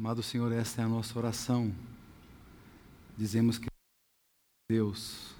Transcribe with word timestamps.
Amado 0.00 0.22
Senhor, 0.22 0.50
essa 0.50 0.80
é 0.80 0.84
a 0.84 0.88
nossa 0.88 1.18
oração. 1.18 1.70
Dizemos 3.18 3.58
que 3.58 3.66
Deus. 4.66 5.34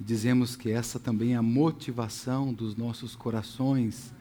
E 0.00 0.02
dizemos 0.02 0.56
que 0.56 0.72
essa 0.72 0.98
também 0.98 1.34
é 1.34 1.36
a 1.36 1.42
motivação 1.42 2.52
dos 2.52 2.74
nossos 2.74 3.14
corações 3.14 4.12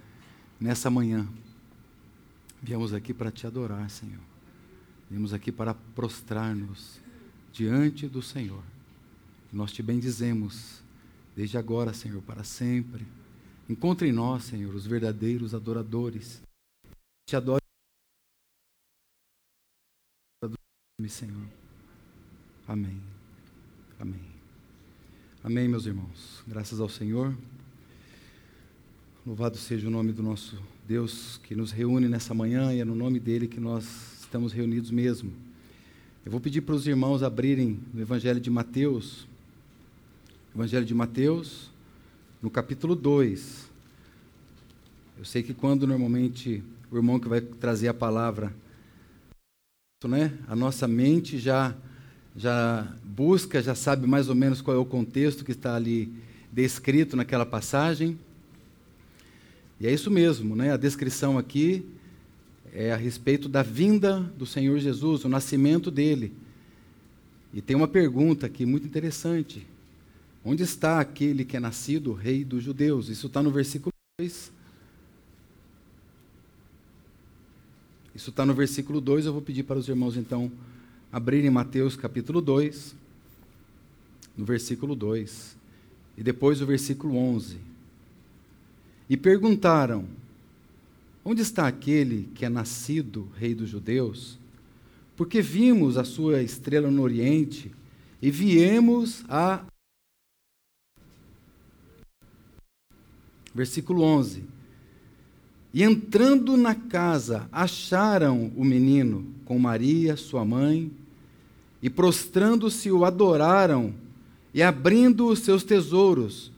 nessa 0.59 0.91
manhã. 0.91 1.27
Viemos 2.61 2.93
aqui 2.93 3.15
para 3.15 3.31
te 3.31 3.47
adorar, 3.47 3.89
Senhor. 3.89 4.21
Viemos 5.09 5.33
aqui 5.33 5.51
para 5.51 5.73
prostrar-nos 5.73 6.99
diante 7.51 8.07
do 8.07 8.21
Senhor. 8.21 8.61
Nós 9.51 9.71
te 9.71 9.81
bendizemos 9.81 10.83
desde 11.35 11.57
agora, 11.57 11.95
Senhor, 11.95 12.21
para 12.21 12.43
sempre. 12.43 13.07
Encontre 13.67 14.07
em 14.07 14.11
nós, 14.11 14.43
Senhor, 14.43 14.75
os 14.75 14.85
verdadeiros 14.85 15.55
adoradores. 15.55 16.43
Te 17.27 17.35
adore, 17.35 17.60
Senhor. 21.09 21.45
Amém. 22.67 22.97
Amém. 23.99 24.21
Amém, 25.43 25.67
meus 25.67 25.85
irmãos. 25.85 26.43
Graças 26.47 26.79
ao 26.79 26.87
Senhor. 26.87 27.35
Louvado 29.25 29.57
seja 29.57 29.87
o 29.87 29.91
nome 29.91 30.11
do 30.11 30.23
nosso 30.23 30.57
Deus 30.87 31.39
que 31.43 31.55
nos 31.55 31.71
reúne 31.71 32.07
nessa 32.07 32.33
manhã 32.33 32.73
e 32.73 32.79
é 32.79 32.85
no 32.85 32.95
nome 32.95 33.19
dele 33.19 33.47
que 33.47 33.59
nós 33.59 34.19
estamos 34.19 34.53
reunidos 34.53 34.91
mesmo. 34.91 35.31
Eu 36.25 36.31
vou 36.31 36.39
pedir 36.39 36.61
para 36.61 36.75
os 36.75 36.85
irmãos 36.85 37.23
abrirem 37.23 37.79
o 37.93 37.99
Evangelho 37.99 38.39
de 38.39 38.49
Mateus. 38.49 39.27
Evangelho 40.53 40.85
de 40.85 40.93
Mateus, 40.93 41.71
no 42.41 42.49
capítulo 42.49 42.95
2. 42.95 43.69
Eu 45.17 45.25
sei 45.25 45.41
que 45.41 45.53
quando 45.53 45.87
normalmente 45.87 46.63
o 46.91 46.97
irmão 46.97 47.19
que 47.19 47.27
vai 47.27 47.41
trazer 47.41 47.87
a 47.87 47.93
palavra, 47.93 48.53
né, 50.07 50.33
a 50.47 50.55
nossa 50.55 50.87
mente 50.87 51.37
já 51.37 51.75
já 52.35 52.87
busca, 53.03 53.61
já 53.61 53.75
sabe 53.75 54.07
mais 54.07 54.29
ou 54.29 54.35
menos 54.35 54.61
qual 54.61 54.75
é 54.75 54.79
o 54.79 54.85
contexto 54.85 55.43
que 55.43 55.51
está 55.51 55.75
ali 55.75 56.11
descrito 56.51 57.15
naquela 57.15 57.45
passagem. 57.45 58.17
E 59.79 59.87
é 59.87 59.93
isso 59.93 60.09
mesmo, 60.09 60.55
né? 60.55 60.71
A 60.71 60.77
descrição 60.77 61.37
aqui 61.37 61.85
é 62.73 62.91
a 62.91 62.95
respeito 62.95 63.49
da 63.49 63.61
vinda 63.61 64.21
do 64.37 64.45
Senhor 64.45 64.79
Jesus, 64.79 65.25
o 65.25 65.29
nascimento 65.29 65.91
dele. 65.91 66.33
E 67.53 67.61
tem 67.61 67.75
uma 67.75 67.87
pergunta 67.87 68.45
aqui 68.45 68.65
muito 68.65 68.87
interessante. 68.87 69.67
Onde 70.43 70.63
está 70.63 70.99
aquele 70.99 71.43
que 71.43 71.57
é 71.57 71.59
nascido 71.59 72.13
rei 72.13 72.45
dos 72.45 72.63
judeus? 72.63 73.09
Isso 73.09 73.27
está 73.27 73.43
no 73.43 73.51
versículo 73.51 73.91
2. 74.19 74.51
Isso 78.13 78.29
está 78.29 78.45
no 78.45 78.53
versículo 78.53 78.99
2. 78.99 79.25
Eu 79.25 79.33
vou 79.33 79.41
pedir 79.41 79.63
para 79.63 79.79
os 79.79 79.87
irmãos, 79.87 80.17
então, 80.17 80.51
abrirem 81.11 81.49
Mateus 81.49 81.95
capítulo 81.95 82.41
2, 82.41 82.95
no 84.37 84.45
versículo 84.45 84.95
2. 84.95 85.55
E 86.17 86.23
depois 86.23 86.61
o 86.61 86.65
versículo 86.65 87.15
11. 87.15 87.57
E 89.09 89.15
perguntaram: 89.15 90.05
Onde 91.23 91.41
está 91.41 91.67
aquele 91.67 92.29
que 92.35 92.45
é 92.45 92.49
nascido 92.49 93.29
rei 93.37 93.55
dos 93.55 93.69
judeus? 93.69 94.37
Porque 95.15 95.41
vimos 95.41 95.97
a 95.97 96.03
sua 96.03 96.41
estrela 96.41 96.89
no 96.89 97.01
Oriente 97.01 97.71
e 98.21 98.29
viemos 98.29 99.23
a. 99.29 99.65
Versículo 103.53 104.03
11. 104.03 104.60
E 105.73 105.83
entrando 105.83 106.57
na 106.57 106.75
casa, 106.75 107.47
acharam 107.51 108.51
o 108.55 108.65
menino 108.65 109.25
com 109.45 109.57
Maria, 109.57 110.17
sua 110.17 110.43
mãe, 110.43 110.91
e 111.81 111.89
prostrando-se 111.89 112.91
o 112.91 113.05
adoraram, 113.05 113.93
e 114.53 114.61
abrindo 114.61 115.27
os 115.27 115.39
seus 115.39 115.63
tesouros, 115.63 116.51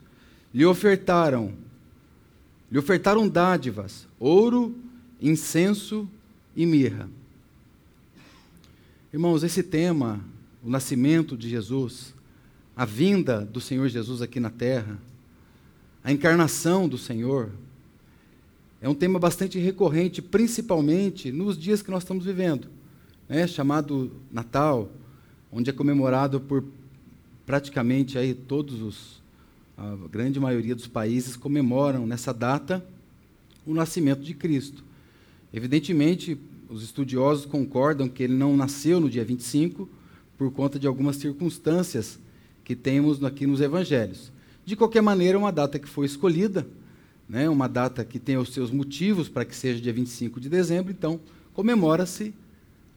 lhe 0.54 0.66
ofertaram 0.66 1.54
lhe 2.74 2.80
ofertaram 2.80 3.30
dádivas, 3.30 4.08
ouro, 4.20 4.76
incenso 5.22 6.10
e 6.56 6.66
mirra. 6.66 7.08
Irmãos, 9.14 9.44
esse 9.44 9.62
tema, 9.62 10.20
o 10.64 10.72
nascimento 10.72 11.38
de 11.38 11.48
Jesus, 11.48 12.16
a 12.76 12.84
vinda 12.84 13.42
do 13.42 13.62
Senhor 13.62 13.88
Jesus 13.90 14.24
aqui 14.24 14.40
na 14.40 14.50
terra, 14.50 14.98
a 16.04 16.12
encarnação 16.12 16.90
do 16.90 16.98
Senhor, 16.98 17.52
é 18.84 18.90
um 18.90 18.94
tema 18.94 19.18
bastante 19.18 19.58
recorrente, 19.58 20.22
principalmente 20.22 21.32
nos 21.32 21.58
dias 21.58 21.82
que 21.82 21.90
nós 21.90 22.04
estamos 22.04 22.26
vivendo, 22.26 22.68
né? 23.30 23.48
chamado 23.48 24.12
Natal, 24.30 24.92
onde 25.50 25.70
é 25.70 25.74
comemorado 25.74 26.42
por 26.42 26.66
praticamente 27.46 28.18
aí 28.18 28.34
todos 28.34 28.82
os 28.82 29.24
a 29.78 29.96
grande 30.12 30.38
maioria 30.38 30.76
dos 30.76 30.86
países 30.86 31.38
comemoram 31.38 32.06
nessa 32.06 32.34
data 32.34 32.86
o 33.66 33.74
nascimento 33.74 34.22
de 34.22 34.34
Cristo. 34.34 34.84
Evidentemente, 35.54 36.38
os 36.70 36.84
estudiosos 36.84 37.46
concordam 37.46 38.10
que 38.10 38.22
ele 38.22 38.34
não 38.34 38.56
nasceu 38.58 39.00
no 39.00 39.10
dia 39.10 39.24
25 39.24 39.88
por 40.38 40.52
conta 40.52 40.78
de 40.78 40.88
algumas 40.88 41.16
circunstâncias 41.16 42.20
que 42.66 42.76
temos 42.76 43.24
aqui 43.24 43.48
nos 43.48 43.62
evangelhos. 43.62 44.30
De 44.66 44.76
qualquer 44.76 45.02
maneira, 45.02 45.38
é 45.38 45.40
uma 45.40 45.54
data 45.54 45.80
que 45.80 45.88
foi 45.88 46.06
escolhida, 46.06 46.68
né, 47.28 47.50
uma 47.50 47.68
data 47.68 48.04
que 48.04 48.20
tem 48.20 48.38
os 48.38 48.54
seus 48.54 48.72
motivos 48.72 49.30
para 49.30 49.46
que 49.46 49.56
seja 49.56 49.82
dia 49.82 49.94
25 49.94 50.40
de 50.40 50.50
dezembro, 50.50 50.92
então 50.92 51.20
comemora-se 51.54 52.34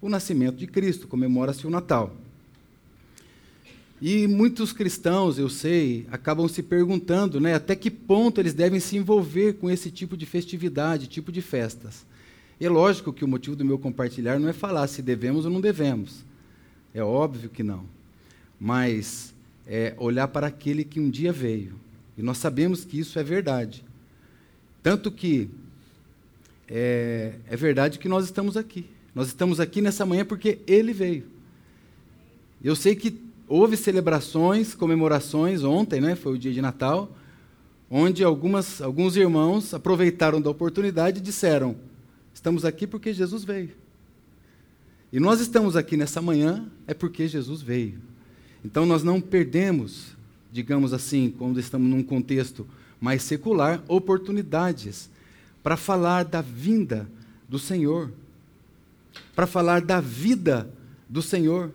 o 0.01 0.09
nascimento 0.09 0.57
de 0.57 0.67
Cristo, 0.67 1.07
comemora-se 1.07 1.67
o 1.67 1.71
Natal. 1.71 2.15
E 4.01 4.27
muitos 4.27 4.73
cristãos, 4.73 5.39
eu 5.39 5.49
sei, 5.49 6.07
acabam 6.11 6.47
se 6.49 6.63
perguntando 6.63 7.41
né, 7.41 7.55
até 7.55 7.75
que 7.75 7.91
ponto 7.91 8.41
eles 8.41 8.53
devem 8.53 8.79
se 8.79 8.97
envolver 8.97 9.55
com 9.55 9.71
esse 9.71 9.91
tipo 9.91 10.17
de 10.17 10.27
festividade, 10.27 11.07
tipo 11.07 11.33
de 11.33 11.41
festas. 11.41 12.05
É 12.61 12.69
lógico 12.69 13.13
que 13.13 13.25
o 13.25 13.29
motivo 13.29 13.57
do 13.57 13.65
meu 13.65 13.79
compartilhar 13.79 14.39
não 14.39 14.49
é 14.49 14.53
falar 14.53 14.87
se 14.87 15.01
devemos 15.01 15.47
ou 15.47 15.51
não 15.51 15.61
devemos. 15.61 16.25
É 16.93 17.03
óbvio 17.03 17.49
que 17.49 17.63
não. 17.63 17.85
Mas 18.61 19.35
é 19.67 19.95
olhar 19.99 20.29
para 20.29 20.47
aquele 20.47 20.85
que 20.85 21.01
um 21.01 21.11
dia 21.11 21.33
veio. 21.33 21.75
E 22.17 22.23
nós 22.23 22.39
sabemos 22.39 22.85
que 22.85 22.99
isso 22.99 23.19
é 23.19 23.23
verdade. 23.23 23.85
Tanto 24.87 25.11
que 25.11 25.51
é, 26.69 27.33
é 27.49 27.57
verdade 27.57 27.99
que 27.99 28.09
nós 28.09 28.25
estamos 28.25 28.57
aqui. 28.57 28.87
Nós 29.13 29.27
estamos 29.27 29.59
aqui 29.59 29.83
nessa 29.83 30.07
manhã 30.07 30.25
porque 30.25 30.61
ele 30.65 30.93
veio. 30.93 31.25
Eu 32.63 32.77
sei 32.77 32.95
que 32.95 33.21
houve 33.49 33.77
celebrações, 33.77 34.77
comemorações 34.77 35.65
ontem, 35.65 36.01
né, 36.01 36.15
foi 36.15 36.35
o 36.35 36.39
dia 36.39 36.53
de 36.53 36.63
Natal, 36.63 37.11
onde 37.91 38.23
algumas, 38.23 38.81
alguns 38.81 39.17
irmãos 39.17 39.75
aproveitaram 39.75 40.41
da 40.41 40.51
oportunidade 40.51 41.19
e 41.19 41.21
disseram: 41.21 41.75
Estamos 42.33 42.65
aqui 42.65 42.87
porque 42.87 43.13
Jesus 43.13 43.43
veio. 43.43 43.73
E 45.13 45.19
nós 45.19 45.41
estamos 45.41 45.75
aqui 45.75 45.97
nessa 45.97 46.23
manhã 46.23 46.65
é 46.87 46.95
porque 46.95 47.27
Jesus 47.27 47.61
veio. 47.61 47.99
Então 48.65 48.87
nós 48.87 49.03
não 49.03 49.21
perdemos, 49.21 50.13
digamos 50.53 50.93
assim, 50.93 51.35
quando 51.37 51.59
estamos 51.59 51.91
num 51.91 52.05
contexto 52.05 52.65
mais 53.01 53.23
secular, 53.23 53.83
oportunidades 53.89 55.11
para 55.63 55.77
falar 55.77 56.25
da 56.25 56.41
vinda 56.41 57.09
do 57.49 57.59
Senhor, 57.59 58.13
para 59.35 59.47
falar 59.47 59.81
da 59.81 60.01
vida 60.01 60.69
do 61.09 61.23
Senhor 61.23 61.71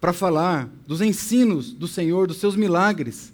para 0.00 0.12
falar 0.12 0.70
dos 0.86 1.00
ensinos 1.00 1.72
do 1.72 1.88
Senhor, 1.88 2.28
dos 2.28 2.36
seus 2.36 2.54
milagres, 2.54 3.32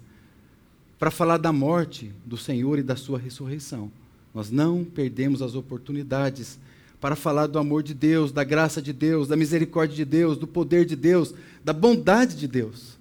para 0.99 1.11
falar 1.11 1.37
da 1.37 1.53
morte 1.53 2.13
do 2.25 2.37
Senhor 2.37 2.79
e 2.79 2.83
da 2.83 2.97
sua 2.97 3.19
ressurreição. 3.19 3.91
Nós 4.35 4.51
não 4.51 4.85
perdemos 4.85 5.43
as 5.43 5.55
oportunidades 5.55 6.59
para 7.01 7.17
falar 7.17 7.49
do 7.49 7.59
amor 7.59 7.83
de 7.83 7.93
Deus, 7.93 8.31
da 8.31 8.45
graça 8.45 8.81
de 8.81 8.93
Deus, 8.93 9.27
da 9.27 9.37
misericórdia 9.37 9.97
de 9.97 10.05
Deus, 10.05 10.39
do 10.39 10.47
poder 10.47 10.87
de 10.87 10.95
Deus, 10.95 11.35
da 11.65 11.73
bondade 11.73 12.37
de 12.37 12.47
Deus. 12.47 12.97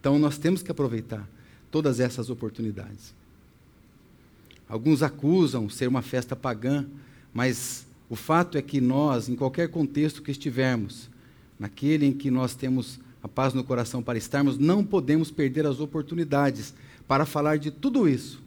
Então 0.00 0.18
nós 0.18 0.36
temos 0.36 0.62
que 0.62 0.70
aproveitar 0.70 1.26
todas 1.72 1.98
essas 1.98 2.30
oportunidades. 2.30 3.12
Alguns 4.68 5.02
acusam 5.02 5.68
ser 5.68 5.88
uma 5.88 6.02
festa 6.02 6.36
pagã, 6.36 6.86
mas 7.34 7.84
o 8.08 8.14
fato 8.14 8.56
é 8.56 8.62
que 8.62 8.80
nós, 8.80 9.28
em 9.28 9.34
qualquer 9.34 9.68
contexto 9.68 10.22
que 10.22 10.30
estivermos, 10.30 11.10
naquele 11.58 12.06
em 12.06 12.12
que 12.12 12.30
nós 12.30 12.54
temos 12.54 13.00
a 13.22 13.28
paz 13.28 13.54
no 13.54 13.64
coração 13.64 14.02
para 14.02 14.18
estarmos, 14.18 14.58
não 14.58 14.84
podemos 14.84 15.30
perder 15.30 15.66
as 15.66 15.80
oportunidades 15.80 16.74
para 17.08 17.24
falar 17.24 17.58
de 17.58 17.70
tudo 17.70 18.08
isso, 18.08 18.42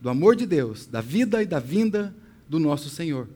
do 0.00 0.08
amor 0.08 0.34
de 0.34 0.46
Deus, 0.46 0.86
da 0.86 1.00
vida 1.00 1.42
e 1.42 1.46
da 1.46 1.58
vinda 1.58 2.14
do 2.48 2.58
nosso 2.58 2.88
Senhor. 2.88 3.28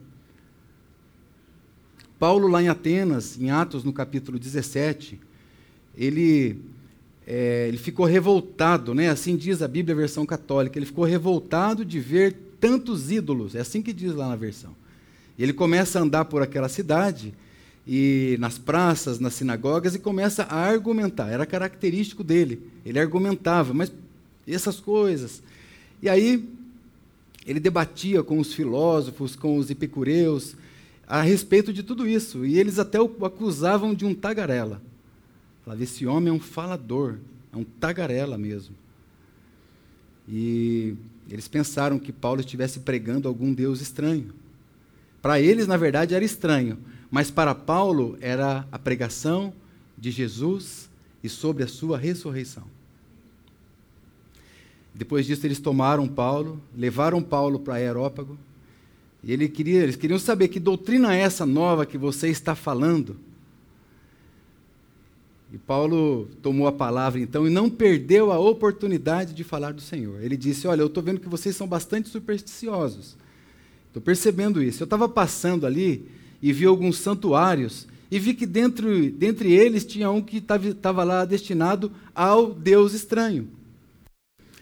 Paulo, 2.18 2.48
lá 2.48 2.62
em 2.62 2.68
Atenas, 2.68 3.38
em 3.38 3.50
Atos, 3.50 3.84
no 3.84 3.92
capítulo 3.92 4.38
17, 4.38 5.20
ele, 5.96 6.58
é, 7.26 7.66
ele 7.66 7.78
ficou 7.78 8.06
revoltado, 8.06 8.94
né? 8.94 9.08
assim 9.10 9.36
diz 9.36 9.60
a 9.60 9.68
Bíblia, 9.68 9.94
a 9.94 9.98
versão 9.98 10.24
católica, 10.24 10.78
ele 10.78 10.86
ficou 10.86 11.04
revoltado 11.04 11.84
de 11.84 11.98
ver 11.98 12.36
tantos 12.60 13.10
ídolos, 13.10 13.54
é 13.54 13.60
assim 13.60 13.82
que 13.82 13.92
diz 13.92 14.14
lá 14.14 14.28
na 14.28 14.36
versão. 14.36 14.74
E 15.36 15.42
ele 15.42 15.52
começa 15.52 15.98
a 15.98 16.02
andar 16.02 16.24
por 16.26 16.42
aquela 16.42 16.68
cidade 16.68 17.34
e 17.86 18.36
nas 18.40 18.58
praças, 18.58 19.20
nas 19.20 19.34
sinagogas 19.34 19.94
e 19.94 19.98
começa 19.98 20.44
a 20.44 20.56
argumentar. 20.56 21.28
Era 21.28 21.44
característico 21.44 22.24
dele. 22.24 22.60
Ele 22.84 22.98
argumentava, 22.98 23.74
mas 23.74 23.92
essas 24.46 24.80
coisas. 24.80 25.42
E 26.02 26.08
aí 26.08 26.48
ele 27.46 27.60
debatia 27.60 28.22
com 28.22 28.38
os 28.38 28.52
filósofos, 28.52 29.36
com 29.36 29.56
os 29.56 29.70
epicureus, 29.70 30.56
a 31.06 31.22
respeito 31.22 31.72
de 31.72 31.82
tudo 31.82 32.08
isso. 32.08 32.44
E 32.44 32.58
eles 32.58 32.78
até 32.78 33.00
o 33.00 33.10
acusavam 33.24 33.94
de 33.94 34.04
um 34.04 34.14
tagarela. 34.14 34.82
Esse 35.80 36.06
homem 36.06 36.28
é 36.28 36.32
um 36.32 36.40
falador, 36.40 37.18
é 37.52 37.56
um 37.56 37.64
tagarela 37.64 38.38
mesmo. 38.38 38.74
E 40.28 40.94
eles 41.28 41.48
pensaram 41.48 41.98
que 41.98 42.12
Paulo 42.12 42.40
estivesse 42.40 42.80
pregando 42.80 43.26
algum 43.26 43.52
Deus 43.52 43.80
estranho. 43.80 44.32
Para 45.20 45.40
eles, 45.40 45.66
na 45.66 45.76
verdade, 45.76 46.14
era 46.14 46.24
estranho, 46.24 46.78
mas 47.10 47.30
para 47.30 47.54
Paulo 47.54 48.16
era 48.20 48.66
a 48.70 48.78
pregação 48.78 49.52
de 49.98 50.10
Jesus 50.10 50.88
e 51.22 51.28
sobre 51.28 51.64
a 51.64 51.68
sua 51.68 51.98
ressurreição. 51.98 52.64
Depois 54.94 55.26
disso, 55.26 55.46
eles 55.46 55.58
tomaram 55.58 56.06
Paulo, 56.06 56.60
levaram 56.74 57.22
Paulo 57.22 57.58
para 57.58 57.74
Aerópago, 57.74 58.38
e 59.22 59.32
ele 59.32 59.48
queria, 59.48 59.82
eles 59.82 59.96
queriam 59.96 60.18
saber 60.18 60.48
que 60.48 60.60
doutrina 60.60 61.14
é 61.14 61.20
essa 61.20 61.44
nova 61.44 61.84
que 61.84 61.98
você 61.98 62.28
está 62.28 62.54
falando. 62.54 63.18
E 65.56 65.58
Paulo 65.58 66.28
tomou 66.42 66.66
a 66.66 66.72
palavra 66.72 67.18
então 67.18 67.46
e 67.46 67.50
não 67.50 67.70
perdeu 67.70 68.30
a 68.30 68.38
oportunidade 68.38 69.32
de 69.32 69.42
falar 69.42 69.72
do 69.72 69.80
Senhor. 69.80 70.22
Ele 70.22 70.36
disse: 70.36 70.68
Olha, 70.68 70.82
eu 70.82 70.86
estou 70.86 71.02
vendo 71.02 71.18
que 71.18 71.30
vocês 71.30 71.56
são 71.56 71.66
bastante 71.66 72.10
supersticiosos. 72.10 73.16
Estou 73.86 74.02
percebendo 74.02 74.62
isso. 74.62 74.82
Eu 74.82 74.84
estava 74.84 75.08
passando 75.08 75.64
ali 75.64 76.10
e 76.42 76.52
vi 76.52 76.66
alguns 76.66 76.98
santuários 76.98 77.88
e 78.10 78.18
vi 78.18 78.34
que 78.34 78.44
dentro, 78.44 79.10
dentre 79.12 79.50
eles 79.50 79.86
tinha 79.86 80.10
um 80.10 80.20
que 80.20 80.44
estava 80.44 81.02
lá 81.02 81.24
destinado 81.24 81.90
ao 82.14 82.52
Deus 82.52 82.92
estranho. 82.92 83.48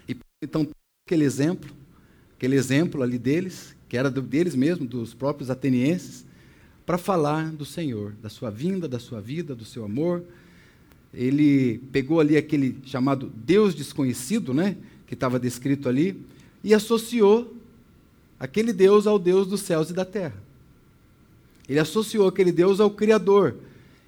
E 0.07 0.15
então, 0.41 0.65
aquele 1.05 1.25
exemplo, 1.25 1.69
aquele 2.37 2.55
exemplo 2.55 3.03
ali 3.03 3.17
deles, 3.17 3.75
que 3.89 3.97
era 3.97 4.09
deles 4.09 4.55
mesmo, 4.55 4.87
dos 4.87 5.13
próprios 5.13 5.49
atenienses, 5.49 6.25
para 6.85 6.97
falar 6.97 7.51
do 7.51 7.65
Senhor, 7.65 8.13
da 8.13 8.29
sua 8.29 8.49
vinda, 8.49 8.87
da 8.87 8.97
sua 8.97 9.19
vida, 9.19 9.53
do 9.53 9.65
seu 9.65 9.83
amor. 9.83 10.23
Ele 11.15 11.79
pegou 11.91 12.19
ali 12.19 12.37
aquele 12.37 12.77
chamado 12.85 13.31
Deus 13.33 13.73
desconhecido, 13.73 14.53
né, 14.53 14.77
que 15.07 15.13
estava 15.13 15.39
descrito 15.39 15.87
ali, 15.87 16.19
e 16.63 16.73
associou 16.73 17.55
aquele 18.39 18.73
Deus 18.73 19.07
ao 19.07 19.17
Deus 19.17 19.47
dos 19.47 19.61
céus 19.61 19.89
e 19.89 19.93
da 19.93 20.05
terra. 20.05 20.35
Ele 21.67 21.79
associou 21.79 22.27
aquele 22.27 22.51
Deus 22.51 22.79
ao 22.79 22.91
Criador. 22.91 23.55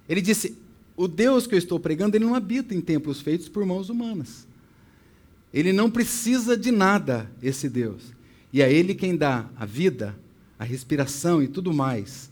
Ele 0.07 0.21
disse: 0.21 0.56
o 0.95 1.07
Deus 1.07 1.45
que 1.45 1.54
eu 1.54 1.59
estou 1.59 1.80
pregando, 1.80 2.18
ele 2.18 2.25
não 2.25 2.36
habita 2.36 2.74
em 2.74 2.81
templos 2.81 3.21
feitos 3.21 3.48
por 3.48 3.65
mãos 3.65 3.89
humanas. 3.89 4.48
Ele 5.54 5.71
não 5.71 5.89
precisa 5.89 6.57
de 6.57 6.71
nada, 6.71 7.31
esse 7.42 7.69
Deus. 7.69 8.13
E 8.51 8.62
é 8.62 8.71
Ele 8.71 8.94
quem 8.95 9.15
dá 9.15 9.50
a 9.56 9.65
vida, 9.65 10.18
a 10.57 10.63
respiração 10.63 11.42
e 11.42 11.48
tudo 11.48 11.74
mais. 11.74 12.30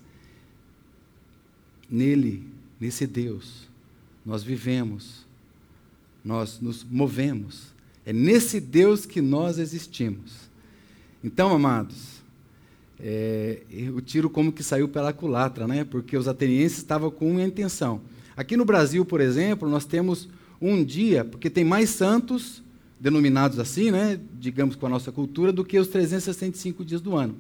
Nele, 1.90 2.44
nesse 2.80 3.06
Deus, 3.06 3.68
nós 4.26 4.44
vivemos, 4.44 5.26
nós 6.24 6.60
nos 6.60 6.84
movemos. 6.84 7.74
É 8.06 8.12
nesse 8.12 8.60
Deus 8.60 9.06
que 9.06 9.22
nós 9.22 9.60
existimos. 9.60 10.50
Então, 11.24 11.54
amados, 11.54 12.16
é, 13.00 13.62
o 13.94 14.02
tiro 14.02 14.30
como 14.30 14.52
que 14.52 14.64
saiu 14.64 14.88
pela 14.88 15.14
culatra, 15.14 15.68
né? 15.68 15.84
porque 15.84 16.18
os 16.18 16.28
atenienses 16.28 16.80
estavam 16.80 17.12
com 17.12 17.32
uma 17.32 17.44
intenção. 17.44 18.02
Aqui 18.36 18.58
no 18.58 18.66
Brasil, 18.66 19.06
por 19.06 19.22
exemplo, 19.22 19.70
nós 19.70 19.86
temos 19.86 20.28
um 20.62 20.84
dia, 20.84 21.24
porque 21.24 21.50
tem 21.50 21.64
mais 21.64 21.90
santos 21.90 22.64
denominados 23.00 23.60
assim, 23.60 23.92
né, 23.92 24.20
digamos 24.40 24.76
com 24.76 24.86
a 24.86 24.90
nossa 24.90 25.12
cultura, 25.12 25.52
do 25.52 25.64
que 25.64 25.78
os 25.78 25.88
365 25.88 26.84
dias 26.84 27.02
do 27.02 27.16
ano. 27.16 27.36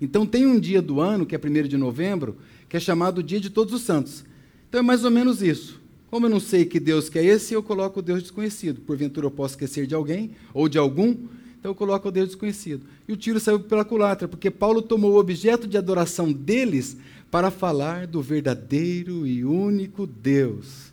Então 0.00 0.26
tem 0.26 0.46
um 0.46 0.58
dia 0.58 0.82
do 0.82 1.00
ano, 1.00 1.24
que 1.24 1.34
é 1.34 1.38
1 1.38 1.68
de 1.68 1.76
novembro, 1.76 2.36
que 2.68 2.76
é 2.76 2.80
chamado 2.80 3.22
Dia 3.22 3.40
de 3.40 3.50
Todos 3.50 3.72
os 3.74 3.82
Santos. 3.82 4.24
Então 4.72 4.78
é 4.78 4.82
mais 4.82 5.04
ou 5.04 5.10
menos 5.10 5.42
isso. 5.42 5.78
Como 6.10 6.24
eu 6.24 6.30
não 6.30 6.40
sei 6.40 6.64
que 6.64 6.80
Deus 6.80 7.10
que 7.10 7.18
é 7.18 7.24
esse, 7.26 7.52
eu 7.52 7.62
coloco 7.62 8.00
o 8.00 8.02
Deus 8.02 8.22
desconhecido. 8.22 8.80
Porventura 8.80 9.26
eu 9.26 9.30
posso 9.30 9.52
esquecer 9.52 9.86
de 9.86 9.94
alguém 9.94 10.30
ou 10.54 10.66
de 10.66 10.78
algum, 10.78 11.10
então 11.10 11.72
eu 11.72 11.74
coloco 11.74 12.08
o 12.08 12.10
Deus 12.10 12.28
desconhecido. 12.28 12.86
E 13.06 13.12
o 13.12 13.16
tiro 13.18 13.38
saiu 13.38 13.60
pela 13.60 13.84
culatra, 13.84 14.26
porque 14.26 14.50
Paulo 14.50 14.80
tomou 14.80 15.12
o 15.12 15.18
objeto 15.18 15.66
de 15.66 15.76
adoração 15.76 16.32
deles 16.32 16.96
para 17.30 17.50
falar 17.50 18.06
do 18.06 18.22
verdadeiro 18.22 19.26
e 19.26 19.44
único 19.44 20.06
Deus 20.06 20.90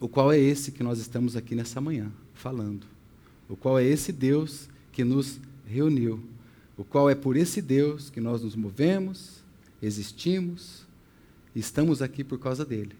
o 0.00 0.08
qual 0.08 0.32
é 0.32 0.40
esse 0.40 0.72
que 0.72 0.82
nós 0.82 0.98
estamos 0.98 1.36
aqui 1.36 1.54
nessa 1.54 1.80
manhã 1.80 2.10
falando. 2.34 2.84
O 3.48 3.54
qual 3.54 3.78
é 3.78 3.84
esse 3.84 4.10
Deus 4.10 4.68
que 4.90 5.04
nos 5.04 5.38
reuniu. 5.64 6.18
O 6.76 6.82
qual 6.82 7.08
é 7.08 7.14
por 7.14 7.36
esse 7.36 7.62
Deus 7.62 8.10
que 8.10 8.20
nós 8.20 8.42
nos 8.42 8.56
movemos, 8.56 9.44
existimos 9.80 10.84
estamos 11.60 12.02
aqui 12.02 12.24
por 12.24 12.38
causa 12.38 12.64
dele. 12.64 12.94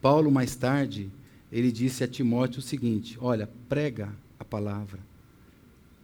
Paulo, 0.00 0.30
mais 0.30 0.54
tarde, 0.54 1.10
ele 1.50 1.72
disse 1.72 2.04
a 2.04 2.08
Timóteo 2.08 2.60
o 2.60 2.62
seguinte: 2.62 3.18
Olha, 3.20 3.48
prega 3.68 4.12
a 4.38 4.44
palavra, 4.44 5.00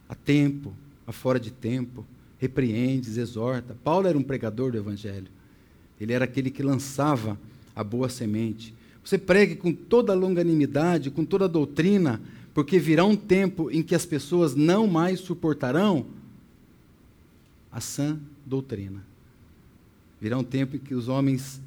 a 0.09 0.15
tempo, 0.15 0.73
a 1.05 1.11
fora 1.11 1.39
de 1.39 1.51
tempo, 1.51 2.05
repreendes, 2.39 3.17
exorta. 3.17 3.75
Paulo 3.83 4.07
era 4.07 4.17
um 4.17 4.23
pregador 4.23 4.71
do 4.71 4.77
evangelho. 4.77 5.27
Ele 5.99 6.13
era 6.13 6.25
aquele 6.25 6.49
que 6.49 6.63
lançava 6.63 7.39
a 7.75 7.83
boa 7.83 8.09
semente. 8.09 8.73
Você 9.03 9.17
pregue 9.17 9.55
com 9.55 9.73
toda 9.73 10.13
longanimidade, 10.13 11.11
com 11.11 11.25
toda 11.25 11.45
a 11.45 11.49
doutrina, 11.49 12.21
porque 12.53 12.79
virá 12.79 13.03
um 13.03 13.15
tempo 13.15 13.69
em 13.71 13.81
que 13.81 13.95
as 13.95 14.05
pessoas 14.05 14.55
não 14.55 14.87
mais 14.87 15.19
suportarão 15.19 16.05
a 17.71 17.81
sã 17.81 18.19
doutrina. 18.45 19.03
Virá 20.23 20.37
um 20.37 20.43
tempo 20.43 20.77
em 20.77 20.79
que 20.79 20.95
os 20.95 21.09
homens 21.09 21.59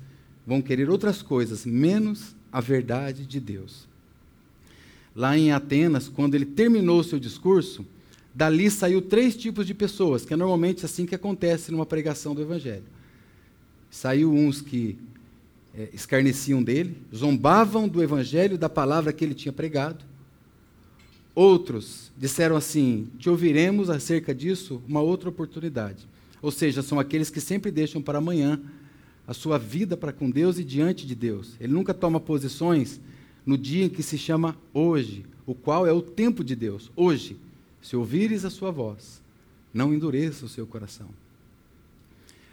vão 0.47 0.63
querer 0.63 0.89
outras 0.89 1.21
coisas, 1.21 1.67
menos 1.67 2.35
a 2.51 2.59
verdade 2.59 3.27
de 3.27 3.39
Deus. 3.39 3.87
Lá 5.15 5.37
em 5.37 5.53
Atenas, 5.53 6.09
quando 6.09 6.35
ele 6.35 6.47
terminou 6.47 7.01
o 7.01 7.05
seu 7.05 7.21
discurso, 7.21 7.85
dali 8.35 8.71
saiu 8.71 9.03
três 9.03 9.37
tipos 9.37 9.67
de 9.67 9.75
pessoas, 9.75 10.25
que 10.25 10.33
é 10.33 10.37
normalmente 10.39 10.87
assim 10.87 11.05
que 11.05 11.15
acontece 11.15 11.71
numa 11.71 11.85
pregação 11.85 12.35
do 12.35 12.41
Evangelho. 12.41 12.87
Saiu 13.91 14.33
uns 14.33 14.63
que 14.63 14.97
é, 15.77 15.91
escarneciam 15.93 16.63
dele, 16.63 16.97
zombavam 17.15 17.87
do 17.87 18.03
evangelho, 18.03 18.57
da 18.57 18.71
palavra 18.71 19.13
que 19.13 19.23
ele 19.23 19.35
tinha 19.35 19.53
pregado. 19.53 20.03
Outros 21.35 22.11
disseram 22.17 22.57
assim: 22.57 23.11
Te 23.19 23.29
ouviremos 23.29 23.91
acerca 23.91 24.35
disso 24.35 24.81
uma 24.89 25.03
outra 25.03 25.29
oportunidade. 25.29 26.09
Ou 26.47 26.53
seja, 26.53 26.81
são 26.81 27.01
aqueles 27.01 27.29
que 27.29 27.41
sempre 27.41 27.73
deixam 27.73 28.01
para 28.01 28.19
amanhã 28.19 28.61
a 29.27 29.35
sua 29.35 29.59
vida 29.59 29.97
para 29.97 30.13
com 30.13 30.31
Deus 30.31 30.61
e 30.61 30.65
diante 30.65 31.05
de 31.05 31.13
Deus. 31.13 31.57
Ele 31.59 31.73
nunca 31.73 31.93
toma 31.93 32.21
posições 32.21 33.01
no 33.45 33.59
dia 33.59 33.87
em 33.87 33.89
que 33.89 34.01
se 34.01 34.17
chama 34.17 34.57
hoje, 34.73 35.27
o 35.45 35.57
qual 35.57 35.89
é 35.89 35.93
o 35.93 36.01
tempo 36.01 36.45
de 36.45 36.55
Deus. 36.55 36.89
Hoje, 36.95 37.37
se 37.83 37.97
ouvires 37.97 38.45
a 38.45 38.51
sua 38.51 38.71
voz, 38.71 39.21
não 39.75 39.93
endureça 39.93 40.47
o 40.47 40.49
seu 40.49 40.65
coração. 40.69 41.09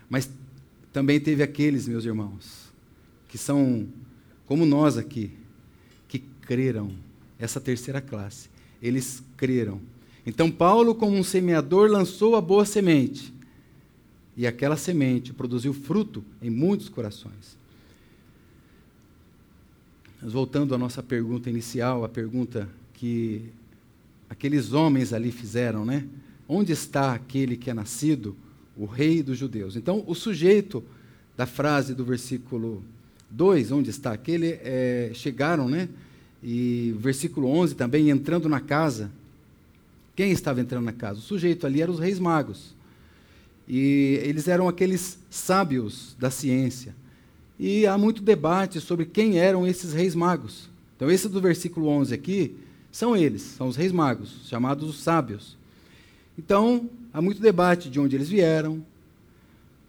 Mas 0.10 0.28
também 0.92 1.20
teve 1.20 1.44
aqueles, 1.44 1.88
meus 1.88 2.04
irmãos, 2.04 2.74
que 3.30 3.38
são 3.38 3.88
como 4.48 4.66
nós 4.66 4.98
aqui, 4.98 5.30
que 6.08 6.18
creram, 6.42 6.96
essa 7.38 7.62
terceira 7.62 8.02
classe. 8.02 8.50
Eles 8.82 9.22
creram. 9.38 9.80
Então, 10.26 10.50
Paulo, 10.50 10.96
como 10.96 11.16
um 11.16 11.24
semeador, 11.24 11.92
lançou 11.92 12.36
a 12.36 12.42
boa 12.42 12.66
semente. 12.66 13.32
E 14.36 14.48
aquela 14.48 14.76
semente 14.76 15.32
produziu 15.32 15.74
fruto 15.74 16.24
em 16.42 16.50
muitos 16.50 16.90
corações. 16.90 17.58
Mas 20.22 20.34
voltando 20.34 20.74
à 20.74 20.78
nossa 20.78 21.04
pergunta 21.04 21.50
inicial, 21.50 22.04
a 22.04 22.10
pergunta 22.10 22.70
que 22.94 23.50
aqueles 24.30 24.72
homens 24.74 25.14
ali 25.14 25.32
fizeram, 25.32 25.86
né? 25.86 26.08
Onde 26.48 26.72
está 26.72 27.14
aquele 27.14 27.58
que 27.58 27.70
é 27.70 27.74
nascido, 27.74 28.36
o 28.76 28.86
rei 28.86 29.22
dos 29.22 29.38
judeus? 29.38 29.76
Então, 29.76 30.04
o 30.08 30.16
sujeito 30.16 30.84
da 31.36 31.46
frase 31.46 31.94
do 31.94 32.06
versículo 32.06 32.84
2, 33.30 33.72
onde 33.72 33.90
está 33.90 34.14
aquele, 34.14 34.60
é, 34.64 35.12
chegaram, 35.14 35.68
né? 35.68 35.90
E 36.42 36.96
versículo 36.98 37.48
11 37.48 37.76
também, 37.76 38.10
entrando 38.10 38.48
na 38.48 38.60
casa. 38.60 39.12
Quem 40.16 40.32
estava 40.32 40.62
entrando 40.62 40.86
na 40.86 40.94
casa? 40.94 41.20
O 41.20 41.24
sujeito 41.24 41.66
ali 41.66 41.82
eram 41.82 41.94
os 41.94 42.00
reis 42.00 42.20
magos. 42.20 42.76
E 43.68 44.20
eles 44.24 44.48
eram 44.48 44.68
aqueles 44.68 45.18
sábios 45.30 46.16
da 46.20 46.30
ciência. 46.30 46.96
E 47.60 47.86
há 47.86 47.98
muito 47.98 48.22
debate 48.22 48.82
sobre 48.82 49.06
quem 49.06 49.40
eram 49.40 49.66
esses 49.66 49.94
reis 49.94 50.16
magos. 50.16 50.70
Então, 50.96 51.10
esse 51.10 51.30
do 51.30 51.42
versículo 51.42 51.88
11 51.88 52.14
aqui, 52.14 52.56
são 52.92 53.16
eles, 53.16 53.42
são 53.42 53.68
os 53.68 53.76
reis 53.76 53.92
magos, 53.92 54.48
chamados 54.48 54.88
os 54.88 55.02
sábios. 55.02 55.58
Então, 56.38 56.90
há 57.14 57.22
muito 57.22 57.42
debate 57.42 57.90
de 57.90 58.00
onde 58.00 58.16
eles 58.16 58.30
vieram, 58.30 58.86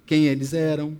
quem 0.06 0.26
eles 0.26 0.52
eram, 0.52 0.96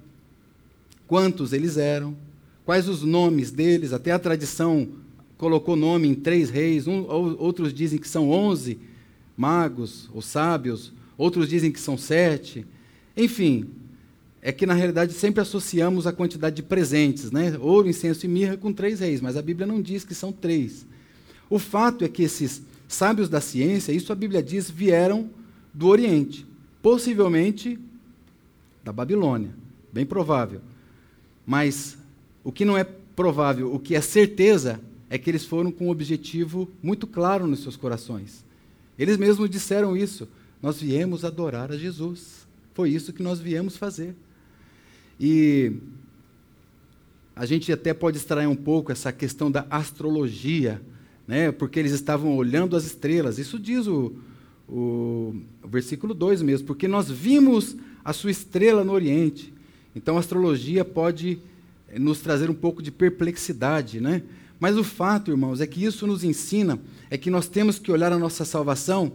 quantos 1.07 1.52
eles 1.52 1.76
eram, 1.76 2.16
quais 2.64 2.88
os 2.88 3.02
nomes 3.02 3.50
deles, 3.50 3.93
até 3.93 4.12
a 4.12 4.19
tradição 4.19 4.88
colocou 5.37 5.76
nome 5.76 6.09
em 6.09 6.14
três 6.14 6.50
reis, 6.50 6.87
um, 6.87 7.04
outros 7.38 7.73
dizem 7.73 7.99
que 7.99 8.09
são 8.09 8.31
onze 8.31 8.78
magos 9.37 10.09
ou 10.14 10.23
sábios, 10.23 10.93
outros 11.16 11.49
dizem 11.49 11.71
que 11.71 11.80
são 11.80 11.97
sete. 11.97 12.66
Enfim, 13.16 13.68
é 14.42 14.52
que 14.52 14.66
na 14.66 14.75
realidade 14.75 15.12
sempre 15.14 15.40
associamos 15.40 16.06
a 16.06 16.12
quantidade 16.12 16.56
de 16.56 16.62
presentes, 16.62 17.30
né? 17.30 17.56
Ouro, 17.59 17.88
incenso 17.88 18.26
e 18.26 18.28
mirra 18.28 18.56
com 18.56 18.73
três 18.73 19.00
reis, 19.00 19.21
mas 19.21 19.37
a 19.37 19.42
Bíblia 19.42 19.66
não 19.66 19.80
diz 19.80 20.04
que 20.04 20.14
são 20.14 20.33
três. 20.33 20.87
O 21.49 21.59
fato 21.59 22.04
é 22.04 22.09
que 22.09 22.23
esses 22.23 22.62
sábios 22.87 23.28
da 23.28 23.40
ciência, 23.40 23.92
isso 23.92 24.12
a 24.12 24.16
Bíblia 24.16 24.42
diz, 24.42 24.71
vieram 24.71 25.30
do 25.73 25.88
Oriente, 25.88 26.47
possivelmente 26.83 27.78
da 28.85 28.92
Babilônia, 28.92 29.50
bem 29.92 30.04
provável. 30.04 30.61
Mas 31.47 31.97
o 32.42 32.52
que 32.52 32.64
não 32.64 32.76
é 32.76 32.85
provável, 32.85 33.75
o 33.75 33.78
que 33.78 33.94
é 33.94 34.00
certeza, 34.00 34.80
é 35.09 35.16
que 35.16 35.30
eles 35.30 35.44
foram 35.44 35.71
com 35.71 35.87
um 35.87 35.90
objetivo 35.90 36.68
muito 36.83 37.06
claro 37.06 37.47
nos 37.47 37.62
seus 37.62 37.76
corações. 37.76 38.44
Eles 38.99 39.16
mesmos 39.16 39.49
disseram 39.49 39.97
isso. 39.97 40.28
Nós 40.64 40.80
viemos 40.80 41.26
adorar 41.26 41.71
a 41.71 41.76
Jesus. 41.76 42.47
Foi 42.73 42.88
isso 42.88 43.12
que 43.12 43.23
nós 43.23 43.38
viemos 43.38 43.76
fazer. 43.76 44.14
E 45.21 45.75
a 47.37 47.44
gente 47.44 47.71
até 47.71 47.92
pode 47.92 48.16
extrair 48.16 48.47
um 48.47 48.56
pouco 48.56 48.90
essa 48.90 49.12
questão 49.12 49.50
da 49.50 49.66
astrologia, 49.68 50.80
né? 51.28 51.52
porque 51.52 51.78
eles 51.78 51.92
estavam 51.92 52.35
olhando 52.35 52.75
as 52.78 52.87
estrelas. 52.87 53.38
Isso 53.38 53.59
diz 53.59 53.87
o, 53.87 54.14
o, 54.66 55.37
o 55.62 55.68
versículo 55.68 56.14
2 56.14 56.40
mesmo, 56.40 56.66
porque 56.66 56.88
nós 56.88 57.11
vimos 57.11 57.76
a 58.02 58.14
sua 58.14 58.30
estrela 58.30 58.83
no 58.83 58.92
Oriente. 58.92 59.52
Então 59.94 60.16
a 60.16 60.21
astrologia 60.21 60.83
pode 60.83 61.40
nos 61.94 62.21
trazer 62.21 62.49
um 62.49 62.54
pouco 62.54 62.83
de 62.83 62.90
perplexidade, 62.90 64.00
né? 64.00 64.23
Mas 64.59 64.78
o 64.78 64.83
fato, 64.83 65.30
irmãos, 65.30 65.61
é 65.61 65.66
que 65.66 65.85
isso 65.85 66.06
nos 66.06 66.25
ensina 66.25 66.80
é 67.11 67.18
que 67.18 67.28
nós 67.28 67.49
temos 67.49 67.78
que 67.78 67.92
olhar 67.92 68.14
a 68.14 68.18
nossa 68.18 68.47
salvação 68.47 69.12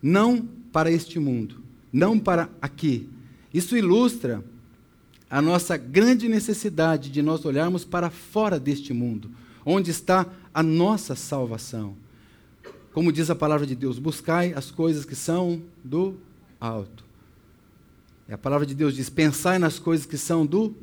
não 0.00 0.61
para 0.72 0.90
este 0.90 1.18
mundo, 1.18 1.56
não 1.92 2.18
para 2.18 2.48
aqui. 2.60 3.08
Isso 3.52 3.76
ilustra 3.76 4.42
a 5.28 5.40
nossa 5.40 5.76
grande 5.76 6.28
necessidade 6.28 7.10
de 7.10 7.22
nós 7.22 7.44
olharmos 7.44 7.84
para 7.84 8.10
fora 8.10 8.58
deste 8.58 8.92
mundo, 8.92 9.30
onde 9.64 9.90
está 9.90 10.26
a 10.52 10.62
nossa 10.62 11.14
salvação. 11.14 11.96
Como 12.92 13.12
diz 13.12 13.30
a 13.30 13.34
palavra 13.34 13.66
de 13.66 13.74
Deus, 13.74 13.98
buscai 13.98 14.52
as 14.52 14.70
coisas 14.70 15.04
que 15.04 15.14
são 15.14 15.62
do 15.82 16.16
alto. 16.60 17.04
E 18.28 18.32
a 18.32 18.38
palavra 18.38 18.66
de 18.66 18.74
Deus 18.74 18.94
diz: 18.94 19.08
pensai 19.08 19.58
nas 19.58 19.78
coisas 19.78 20.06
que 20.06 20.18
são 20.18 20.44
do 20.44 20.74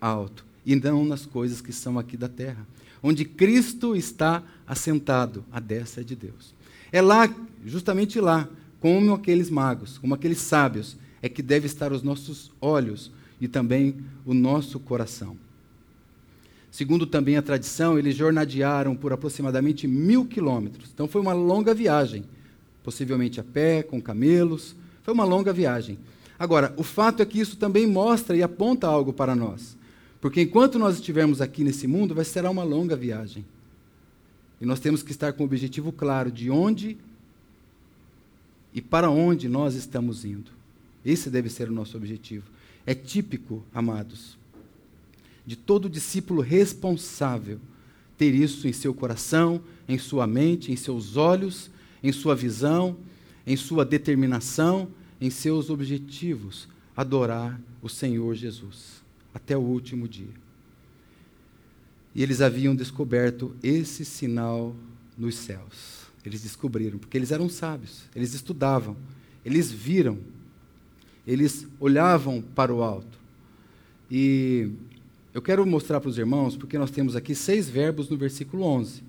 alto 0.00 0.44
e 0.64 0.76
não 0.76 1.04
nas 1.04 1.26
coisas 1.26 1.60
que 1.60 1.72
são 1.72 1.98
aqui 1.98 2.16
da 2.16 2.28
terra, 2.28 2.66
onde 3.02 3.24
Cristo 3.24 3.96
está 3.96 4.42
assentado 4.66 5.44
à 5.50 5.60
destra 5.60 6.04
de 6.04 6.14
Deus. 6.14 6.54
É 6.92 7.02
lá, 7.02 7.28
justamente 7.64 8.20
lá, 8.20 8.48
como 8.84 9.14
aqueles 9.14 9.48
magos, 9.48 9.96
como 9.96 10.12
aqueles 10.12 10.36
sábios, 10.36 10.98
é 11.22 11.28
que 11.30 11.40
deve 11.40 11.64
estar 11.64 11.90
os 11.90 12.02
nossos 12.02 12.52
olhos 12.60 13.10
e 13.40 13.48
também 13.48 13.96
o 14.26 14.34
nosso 14.34 14.78
coração. 14.78 15.38
Segundo 16.70 17.06
também 17.06 17.38
a 17.38 17.40
tradição, 17.40 17.98
eles 17.98 18.14
jornadearam 18.14 18.94
por 18.94 19.10
aproximadamente 19.10 19.88
mil 19.88 20.26
quilômetros. 20.26 20.90
Então 20.92 21.08
foi 21.08 21.22
uma 21.22 21.32
longa 21.32 21.72
viagem, 21.72 22.26
possivelmente 22.82 23.40
a 23.40 23.42
pé, 23.42 23.82
com 23.82 24.02
camelos. 24.02 24.76
Foi 25.02 25.14
uma 25.14 25.24
longa 25.24 25.50
viagem. 25.50 25.98
Agora, 26.38 26.74
o 26.76 26.82
fato 26.82 27.22
é 27.22 27.24
que 27.24 27.40
isso 27.40 27.56
também 27.56 27.86
mostra 27.86 28.36
e 28.36 28.42
aponta 28.42 28.86
algo 28.86 29.14
para 29.14 29.34
nós. 29.34 29.78
Porque 30.20 30.42
enquanto 30.42 30.78
nós 30.78 30.96
estivermos 30.96 31.40
aqui 31.40 31.64
nesse 31.64 31.86
mundo, 31.86 32.14
vai 32.14 32.26
ser 32.26 32.44
uma 32.44 32.62
longa 32.62 32.96
viagem. 32.96 33.46
E 34.60 34.66
nós 34.66 34.78
temos 34.78 35.02
que 35.02 35.10
estar 35.10 35.32
com 35.32 35.42
o 35.42 35.46
objetivo 35.46 35.90
claro 35.90 36.30
de 36.30 36.50
onde 36.50 36.98
e 38.74 38.82
para 38.82 39.08
onde 39.08 39.48
nós 39.48 39.74
estamos 39.74 40.24
indo. 40.24 40.50
Esse 41.04 41.30
deve 41.30 41.48
ser 41.48 41.68
o 41.68 41.72
nosso 41.72 41.96
objetivo. 41.96 42.44
É 42.84 42.94
típico, 42.94 43.62
amados, 43.72 44.36
de 45.46 45.56
todo 45.56 45.88
discípulo 45.88 46.42
responsável 46.42 47.60
ter 48.18 48.34
isso 48.34 48.66
em 48.66 48.72
seu 48.72 48.92
coração, 48.92 49.60
em 49.88 49.98
sua 49.98 50.26
mente, 50.26 50.72
em 50.72 50.76
seus 50.76 51.16
olhos, 51.16 51.70
em 52.02 52.12
sua 52.12 52.34
visão, 52.34 52.96
em 53.46 53.56
sua 53.56 53.84
determinação, 53.84 54.88
em 55.20 55.30
seus 55.30 55.70
objetivos 55.70 56.68
adorar 56.96 57.60
o 57.82 57.88
Senhor 57.88 58.34
Jesus 58.34 59.02
até 59.32 59.56
o 59.56 59.60
último 59.60 60.06
dia. 60.08 60.44
E 62.14 62.22
eles 62.22 62.40
haviam 62.40 62.74
descoberto 62.74 63.54
esse 63.62 64.04
sinal 64.04 64.74
nos 65.18 65.34
céus. 65.34 66.03
Eles 66.24 66.42
descobriram, 66.42 66.98
porque 66.98 67.16
eles 67.16 67.30
eram 67.30 67.48
sábios, 67.48 68.04
eles 68.14 68.34
estudavam, 68.34 68.96
eles 69.44 69.70
viram 69.70 70.18
eles 71.26 71.66
olhavam 71.80 72.42
para 72.42 72.72
o 72.72 72.82
alto. 72.82 73.18
E 74.10 74.70
eu 75.32 75.40
quero 75.40 75.64
mostrar 75.66 76.00
para 76.00 76.10
os 76.10 76.18
irmãos, 76.18 76.56
porque 76.56 76.78
nós 76.78 76.90
temos 76.90 77.16
aqui 77.16 77.34
seis 77.34 77.68
verbos 77.68 78.08
no 78.08 78.16
versículo 78.16 78.64
11. 78.64 79.02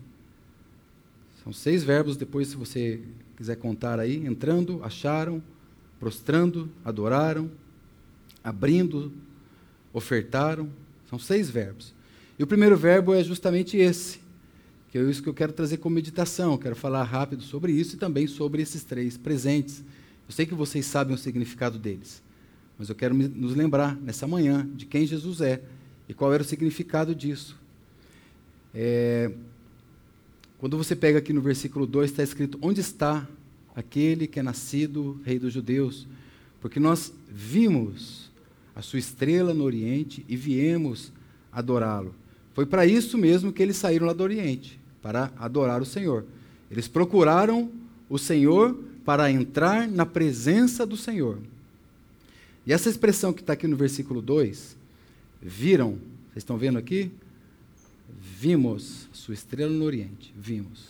São 1.43 1.53
seis 1.53 1.83
verbos, 1.83 2.17
depois, 2.17 2.47
se 2.47 2.55
você 2.55 3.01
quiser 3.35 3.57
contar 3.57 3.99
aí: 3.99 4.25
entrando, 4.25 4.81
acharam, 4.83 5.43
prostrando, 5.99 6.69
adoraram, 6.83 7.51
abrindo, 8.43 9.11
ofertaram. 9.93 10.69
São 11.09 11.19
seis 11.19 11.49
verbos. 11.49 11.93
E 12.39 12.43
o 12.43 12.47
primeiro 12.47 12.75
verbo 12.75 13.13
é 13.13 13.23
justamente 13.23 13.77
esse, 13.77 14.19
que 14.95 14.99
é 14.99 15.03
isso 15.03 15.21
que 15.21 15.27
eu 15.27 15.33
quero 15.33 15.51
trazer 15.51 15.77
como 15.77 15.95
meditação. 15.95 16.57
Quero 16.57 16.75
falar 16.75 17.03
rápido 17.03 17.43
sobre 17.43 17.73
isso 17.73 17.95
e 17.95 17.99
também 17.99 18.27
sobre 18.27 18.61
esses 18.61 18.83
três 18.83 19.17
presentes 19.17 19.83
eu 20.27 20.33
sei 20.33 20.45
que 20.45 20.55
vocês 20.55 20.85
sabem 20.85 21.13
o 21.13 21.17
significado 21.17 21.77
deles, 21.77 22.21
mas 22.79 22.89
eu 22.89 22.95
quero 22.95 23.13
nos 23.13 23.55
lembrar 23.55 23.95
nessa 23.95 24.25
manhã 24.25 24.67
de 24.73 24.85
quem 24.85 25.05
Jesus 25.05 25.39
é 25.39 25.61
e 26.09 26.13
qual 26.13 26.33
era 26.33 26.41
o 26.41 26.45
significado 26.45 27.13
disso. 27.13 27.55
É, 28.73 29.31
quando 30.57 30.77
você 30.77 30.95
pega 30.95 31.19
aqui 31.19 31.31
no 31.31 31.41
versículo 31.41 31.85
2, 31.85 32.09
está 32.09 32.23
escrito: 32.23 32.57
Onde 32.59 32.81
está 32.81 33.27
aquele 33.75 34.25
que 34.25 34.39
é 34.39 34.43
nascido 34.43 35.21
rei 35.23 35.37
dos 35.37 35.53
judeus? 35.53 36.07
Porque 36.59 36.79
nós 36.79 37.13
vimos 37.29 38.31
a 38.75 38.81
sua 38.81 38.97
estrela 38.97 39.53
no 39.53 39.63
Oriente 39.63 40.25
e 40.27 40.35
viemos 40.35 41.13
adorá-lo. 41.51 42.15
Foi 42.53 42.65
para 42.65 42.85
isso 42.85 43.17
mesmo 43.17 43.53
que 43.53 43.61
eles 43.61 43.77
saíram 43.77 44.07
lá 44.07 44.13
do 44.13 44.23
Oriente, 44.23 44.79
para 45.05 45.31
adorar 45.37 45.83
o 45.83 45.85
Senhor. 45.85 46.25
Eles 46.71 46.87
procuraram 46.87 47.69
o 48.09 48.17
Senhor 48.17 48.73
para 49.05 49.29
entrar 49.29 49.87
na 49.87 50.03
presença 50.03 50.83
do 50.83 50.97
Senhor. 50.97 51.37
E 52.65 52.73
essa 52.73 52.89
expressão 52.89 53.31
que 53.31 53.41
está 53.41 53.53
aqui 53.53 53.67
no 53.67 53.75
versículo 53.75 54.19
2, 54.19 54.75
viram, 55.39 55.91
vocês 55.91 56.37
estão 56.37 56.57
vendo 56.57 56.79
aqui? 56.79 57.11
Vimos 58.19 59.07
sua 59.13 59.35
estrela 59.35 59.71
no 59.71 59.85
Oriente, 59.85 60.33
vimos. 60.35 60.87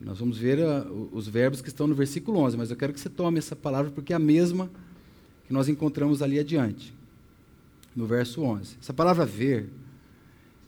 Nós 0.00 0.20
vamos 0.20 0.38
ver 0.38 0.60
uh, 0.60 1.10
os 1.12 1.26
verbos 1.26 1.60
que 1.60 1.68
estão 1.68 1.88
no 1.88 1.96
versículo 1.96 2.38
11, 2.38 2.56
mas 2.56 2.70
eu 2.70 2.76
quero 2.76 2.92
que 2.92 3.00
você 3.00 3.08
tome 3.10 3.40
essa 3.40 3.56
palavra 3.56 3.90
porque 3.90 4.12
é 4.12 4.16
a 4.16 4.20
mesma 4.20 4.70
que 5.48 5.52
nós 5.52 5.68
encontramos 5.68 6.22
ali 6.22 6.38
adiante, 6.38 6.94
no 7.94 8.06
verso 8.06 8.42
11. 8.42 8.76
Essa 8.80 8.94
palavra 8.94 9.26
ver, 9.26 9.68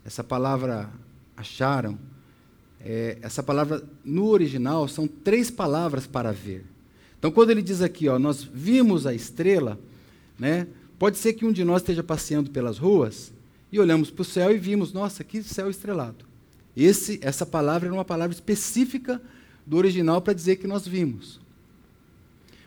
essa 0.05 0.25
palavra 0.25 0.91
acharam, 1.37 1.97
é, 2.81 3.19
essa 3.23 3.43
palavra 3.43 3.83
no 4.05 4.27
original 4.27 4.87
são 4.89 5.07
três 5.07 5.51
palavras 5.51 6.07
para 6.07 6.33
ver. 6.33 6.65
Então, 7.19 7.31
quando 7.31 7.51
ele 7.51 7.63
diz 7.63 7.83
aqui, 7.83 8.09
ó, 8.09 8.19
nós 8.19 8.43
vimos 8.43 9.07
a 9.07 9.13
estrela, 9.13 9.79
né, 10.39 10.67
pode 10.99 11.19
ser 11.19 11.33
que 11.33 11.45
um 11.45 11.53
de 11.53 11.65
nós 11.65 11.83
esteja 11.83 12.03
passeando 12.03 12.51
pelas 12.51 12.79
ruas 12.79 13.33
e 13.73 13.81
olhamos 13.81 14.11
para 14.11 14.23
o 14.23 14.25
céu 14.25 14.53
e 14.53 14.59
vimos, 14.59 14.93
nossa, 14.93 15.25
que 15.25 15.43
céu 15.43 15.69
estrelado. 15.69 16.25
Esse, 16.77 17.19
essa 17.23 17.45
palavra 17.45 17.89
é 17.89 17.93
uma 17.93 18.05
palavra 18.05 18.35
específica 18.35 19.21
do 19.67 19.77
original 19.77 20.23
para 20.23 20.33
dizer 20.33 20.57
que 20.57 20.67
nós 20.67 20.87
vimos. 20.87 21.41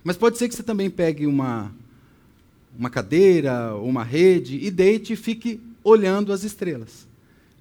Mas 0.03 0.17
pode 0.17 0.37
ser 0.37 0.49
que 0.49 0.55
você 0.55 0.63
também 0.63 0.89
pegue 0.89 1.25
uma, 1.25 1.73
uma 2.77 2.89
cadeira, 2.89 3.75
uma 3.75 4.03
rede 4.03 4.57
e 4.57 4.69
deite 4.69 5.13
e 5.13 5.15
fique 5.15 5.61
olhando 5.83 6.33
as 6.33 6.43
estrelas. 6.43 7.07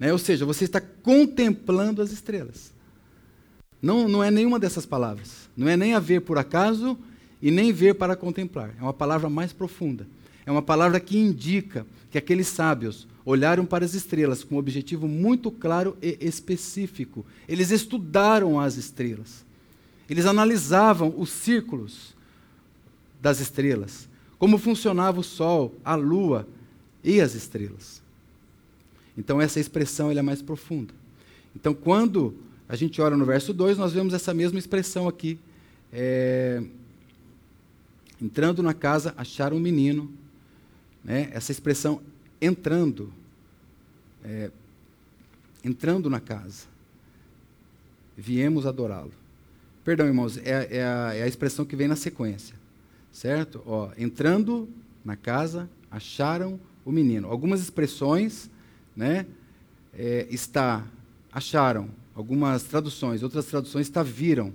Né? 0.01 0.11
Ou 0.11 0.17
seja, 0.17 0.45
você 0.45 0.63
está 0.63 0.81
contemplando 0.81 2.01
as 2.01 2.11
estrelas. 2.11 2.73
Não, 3.79 4.07
não 4.07 4.23
é 4.23 4.31
nenhuma 4.31 4.57
dessas 4.57 4.83
palavras. 4.83 5.47
Não 5.55 5.69
é 5.69 5.77
nem 5.77 5.93
a 5.93 5.99
ver 5.99 6.21
por 6.21 6.39
acaso 6.39 6.97
e 7.39 7.51
nem 7.51 7.71
ver 7.71 7.93
para 7.93 8.15
contemplar. 8.15 8.73
É 8.79 8.81
uma 8.81 8.95
palavra 8.95 9.29
mais 9.29 9.53
profunda. 9.53 10.07
É 10.43 10.49
uma 10.49 10.63
palavra 10.63 10.99
que 10.99 11.19
indica 11.19 11.85
que 12.09 12.17
aqueles 12.17 12.47
sábios 12.47 13.07
olharam 13.23 13.63
para 13.63 13.85
as 13.85 13.93
estrelas 13.93 14.43
com 14.43 14.55
um 14.55 14.57
objetivo 14.57 15.07
muito 15.07 15.51
claro 15.51 15.95
e 16.01 16.17
específico. 16.19 17.23
Eles 17.47 17.69
estudaram 17.69 18.59
as 18.59 18.77
estrelas. 18.77 19.45
Eles 20.09 20.25
analisavam 20.25 21.13
os 21.15 21.29
círculos 21.29 22.15
das 23.21 23.39
estrelas. 23.39 24.09
como 24.39 24.57
funcionava 24.57 25.19
o 25.19 25.23
sol, 25.23 25.75
a 25.85 25.93
lua 25.93 26.47
e 27.03 27.21
as 27.21 27.35
estrelas. 27.35 28.00
Então 29.17 29.41
essa 29.41 29.59
expressão 29.59 30.11
é 30.11 30.21
mais 30.21 30.41
profunda. 30.41 30.93
Então 31.55 31.73
quando 31.73 32.35
a 32.67 32.75
gente 32.75 33.01
olha 33.01 33.17
no 33.17 33.25
verso 33.25 33.53
2, 33.53 33.77
nós 33.77 33.91
vemos 33.93 34.13
essa 34.13 34.33
mesma 34.33 34.57
expressão 34.57 35.07
aqui. 35.07 35.39
É, 35.91 36.63
entrando 38.21 38.63
na 38.63 38.73
casa, 38.73 39.13
acharam 39.17 39.57
um 39.57 39.59
menino. 39.59 40.11
Né? 41.03 41.29
Essa 41.33 41.51
expressão 41.51 42.01
entrando, 42.41 43.13
é, 44.23 44.51
entrando 45.63 46.09
na 46.09 46.19
casa. 46.19 46.65
Viemos 48.15 48.65
adorá-lo. 48.65 49.11
Perdão, 49.83 50.05
irmãos, 50.05 50.37
é, 50.37 50.77
é, 50.77 50.83
a, 50.83 51.13
é 51.15 51.23
a 51.23 51.27
expressão 51.27 51.65
que 51.65 51.75
vem 51.75 51.87
na 51.87 51.95
sequência 51.95 52.61
certo? 53.11 53.61
Ó, 53.65 53.89
entrando 53.97 54.69
na 55.03 55.15
casa, 55.15 55.69
acharam 55.89 56.59
o 56.85 56.91
menino. 56.91 57.27
Algumas 57.27 57.61
expressões, 57.61 58.49
né? 58.95 59.25
É, 59.93 60.27
está, 60.29 60.83
acharam. 61.31 61.89
Algumas 62.13 62.63
traduções, 62.63 63.23
outras 63.23 63.45
traduções 63.45 63.87
está 63.87 64.03
viram. 64.03 64.53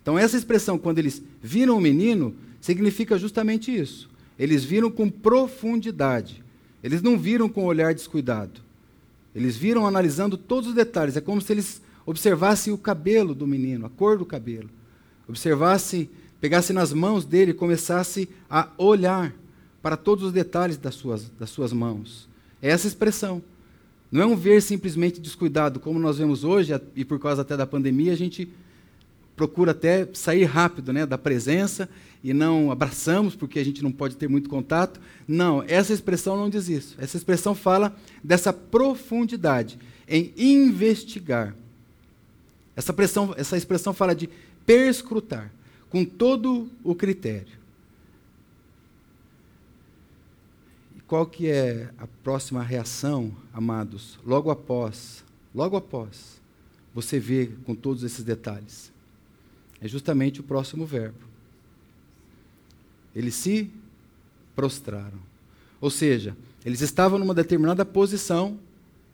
Então 0.00 0.18
essa 0.18 0.36
expressão, 0.36 0.78
quando 0.78 0.98
eles 0.98 1.22
viram 1.42 1.76
o 1.76 1.80
menino, 1.80 2.34
significa 2.60 3.18
justamente 3.18 3.74
isso. 3.74 4.08
Eles 4.38 4.64
viram 4.64 4.90
com 4.90 5.10
profundidade. 5.10 6.42
Eles 6.82 7.02
não 7.02 7.18
viram 7.18 7.48
com 7.48 7.64
olhar 7.64 7.92
descuidado. 7.92 8.60
Eles 9.34 9.56
viram 9.56 9.86
analisando 9.86 10.36
todos 10.36 10.68
os 10.68 10.74
detalhes. 10.74 11.16
É 11.16 11.20
como 11.20 11.40
se 11.40 11.52
eles 11.52 11.82
observassem 12.06 12.72
o 12.72 12.78
cabelo 12.78 13.34
do 13.34 13.46
menino, 13.46 13.86
a 13.86 13.90
cor 13.90 14.18
do 14.18 14.26
cabelo. 14.26 14.70
Observassem 15.26 16.08
pegasse 16.40 16.74
nas 16.74 16.92
mãos 16.92 17.24
dele 17.24 17.52
e 17.52 17.54
começasse 17.54 18.28
a 18.50 18.68
olhar 18.76 19.34
para 19.80 19.96
todos 19.96 20.24
os 20.24 20.32
detalhes 20.32 20.76
das 20.76 20.94
suas, 20.94 21.30
das 21.38 21.48
suas 21.48 21.72
mãos. 21.72 22.28
É 22.64 22.70
essa 22.70 22.86
expressão. 22.86 23.42
Não 24.10 24.22
é 24.22 24.26
um 24.26 24.34
ver 24.34 24.62
simplesmente 24.62 25.20
descuidado, 25.20 25.78
como 25.78 25.98
nós 25.98 26.16
vemos 26.16 26.44
hoje, 26.44 26.72
e 26.96 27.04
por 27.04 27.18
causa 27.18 27.42
até 27.42 27.58
da 27.58 27.66
pandemia, 27.66 28.10
a 28.10 28.16
gente 28.16 28.48
procura 29.36 29.72
até 29.72 30.08
sair 30.14 30.44
rápido 30.44 30.90
né, 30.90 31.04
da 31.04 31.18
presença 31.18 31.86
e 32.22 32.32
não 32.32 32.70
abraçamos, 32.70 33.36
porque 33.36 33.58
a 33.58 33.64
gente 33.64 33.82
não 33.82 33.92
pode 33.92 34.16
ter 34.16 34.30
muito 34.30 34.48
contato. 34.48 34.98
Não, 35.28 35.62
essa 35.68 35.92
expressão 35.92 36.38
não 36.38 36.48
diz 36.48 36.70
isso. 36.70 36.94
Essa 36.98 37.18
expressão 37.18 37.54
fala 37.54 37.94
dessa 38.22 38.50
profundidade 38.50 39.78
em 40.08 40.32
investigar. 40.38 41.54
Essa, 42.74 42.94
pressão, 42.94 43.34
essa 43.36 43.58
expressão 43.58 43.92
fala 43.92 44.14
de 44.14 44.30
perscrutar 44.64 45.52
com 45.90 46.02
todo 46.02 46.70
o 46.82 46.94
critério. 46.94 47.63
Qual 51.14 51.26
que 51.26 51.48
é 51.48 51.90
a 51.96 52.08
próxima 52.24 52.60
reação, 52.60 53.30
amados? 53.52 54.18
Logo 54.26 54.50
após, 54.50 55.22
logo 55.54 55.76
após, 55.76 56.40
você 56.92 57.20
vê 57.20 57.50
com 57.64 57.72
todos 57.72 58.02
esses 58.02 58.24
detalhes. 58.24 58.90
É 59.80 59.86
justamente 59.86 60.40
o 60.40 60.42
próximo 60.42 60.84
verbo. 60.84 61.20
Eles 63.14 63.36
se 63.36 63.70
prostraram. 64.56 65.20
Ou 65.80 65.88
seja, 65.88 66.36
eles 66.64 66.80
estavam 66.80 67.16
numa 67.16 67.32
determinada 67.32 67.84
posição, 67.84 68.58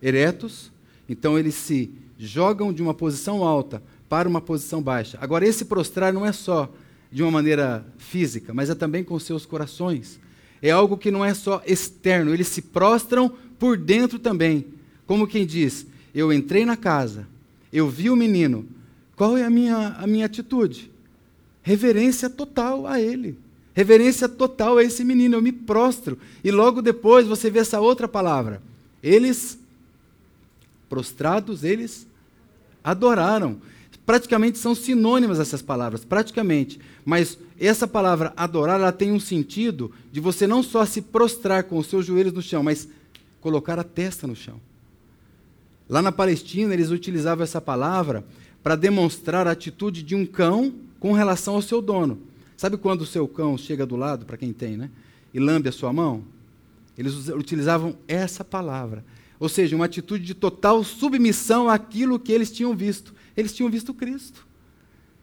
eretos, 0.00 0.72
então 1.06 1.38
eles 1.38 1.54
se 1.54 1.92
jogam 2.18 2.72
de 2.72 2.80
uma 2.80 2.94
posição 2.94 3.44
alta 3.44 3.82
para 4.08 4.26
uma 4.26 4.40
posição 4.40 4.80
baixa. 4.80 5.18
Agora, 5.20 5.46
esse 5.46 5.66
prostrar 5.66 6.14
não 6.14 6.24
é 6.24 6.32
só 6.32 6.72
de 7.12 7.22
uma 7.22 7.30
maneira 7.30 7.84
física, 7.98 8.54
mas 8.54 8.70
é 8.70 8.74
também 8.74 9.04
com 9.04 9.18
seus 9.18 9.44
corações. 9.44 10.18
É 10.62 10.70
algo 10.70 10.96
que 10.96 11.10
não 11.10 11.24
é 11.24 11.32
só 11.32 11.62
externo, 11.66 12.32
eles 12.32 12.48
se 12.48 12.62
prostram 12.62 13.32
por 13.58 13.76
dentro 13.76 14.18
também. 14.18 14.66
Como 15.06 15.26
quem 15.26 15.46
diz: 15.46 15.86
Eu 16.14 16.32
entrei 16.32 16.64
na 16.64 16.76
casa, 16.76 17.26
eu 17.72 17.88
vi 17.88 18.10
o 18.10 18.16
menino, 18.16 18.66
qual 19.16 19.36
é 19.36 19.44
a 19.44 19.50
minha, 19.50 19.96
a 19.98 20.06
minha 20.06 20.26
atitude? 20.26 20.90
Reverência 21.62 22.30
total 22.30 22.86
a 22.86 23.00
ele. 23.00 23.38
Reverência 23.74 24.28
total 24.28 24.78
a 24.78 24.82
esse 24.82 25.04
menino, 25.04 25.36
eu 25.36 25.42
me 25.42 25.52
prostro. 25.52 26.18
E 26.42 26.50
logo 26.50 26.82
depois 26.82 27.26
você 27.26 27.50
vê 27.50 27.60
essa 27.60 27.80
outra 27.80 28.08
palavra. 28.08 28.62
Eles, 29.02 29.58
prostrados, 30.88 31.64
eles 31.64 32.06
adoraram 32.82 33.60
praticamente 34.10 34.58
são 34.58 34.74
sinônimas 34.74 35.38
essas 35.38 35.62
palavras, 35.62 36.04
praticamente. 36.04 36.80
Mas 37.04 37.38
essa 37.60 37.86
palavra 37.86 38.32
adorar, 38.36 38.80
ela 38.80 38.90
tem 38.90 39.12
um 39.12 39.20
sentido 39.20 39.92
de 40.10 40.18
você 40.18 40.48
não 40.48 40.64
só 40.64 40.84
se 40.84 41.00
prostrar 41.00 41.62
com 41.62 41.78
os 41.78 41.86
seus 41.86 42.06
joelhos 42.06 42.32
no 42.32 42.42
chão, 42.42 42.60
mas 42.60 42.88
colocar 43.40 43.78
a 43.78 43.84
testa 43.84 44.26
no 44.26 44.34
chão. 44.34 44.60
Lá 45.88 46.02
na 46.02 46.10
Palestina, 46.10 46.74
eles 46.74 46.90
utilizavam 46.90 47.44
essa 47.44 47.60
palavra 47.60 48.24
para 48.64 48.74
demonstrar 48.74 49.46
a 49.46 49.52
atitude 49.52 50.02
de 50.02 50.16
um 50.16 50.26
cão 50.26 50.74
com 50.98 51.12
relação 51.12 51.54
ao 51.54 51.62
seu 51.62 51.80
dono. 51.80 52.18
Sabe 52.56 52.76
quando 52.76 53.02
o 53.02 53.06
seu 53.06 53.28
cão 53.28 53.56
chega 53.56 53.86
do 53.86 53.94
lado, 53.94 54.26
para 54.26 54.36
quem 54.36 54.52
tem, 54.52 54.76
né? 54.76 54.90
E 55.32 55.38
lambe 55.38 55.68
a 55.68 55.72
sua 55.72 55.92
mão? 55.92 56.24
Eles 56.98 57.28
utilizavam 57.28 57.94
essa 58.08 58.42
palavra. 58.42 59.04
Ou 59.40 59.48
seja, 59.48 59.74
uma 59.74 59.86
atitude 59.86 60.22
de 60.22 60.34
total 60.34 60.84
submissão 60.84 61.68
àquilo 61.68 62.20
que 62.20 62.30
eles 62.30 62.52
tinham 62.52 62.76
visto. 62.76 63.14
Eles 63.34 63.54
tinham 63.54 63.70
visto 63.70 63.94
Cristo. 63.94 64.46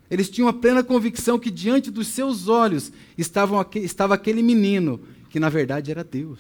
Eles 0.09 0.27
tinham 0.27 0.47
a 0.47 0.53
plena 0.53 0.83
convicção 0.83 1.37
que 1.37 1.51
diante 1.51 1.91
dos 1.91 2.07
seus 2.07 2.47
olhos 2.47 2.91
estavam, 3.15 3.63
estava 3.75 4.15
aquele 4.15 4.41
menino, 4.41 4.99
que 5.29 5.39
na 5.39 5.49
verdade 5.49 5.91
era 5.91 6.03
Deus. 6.03 6.39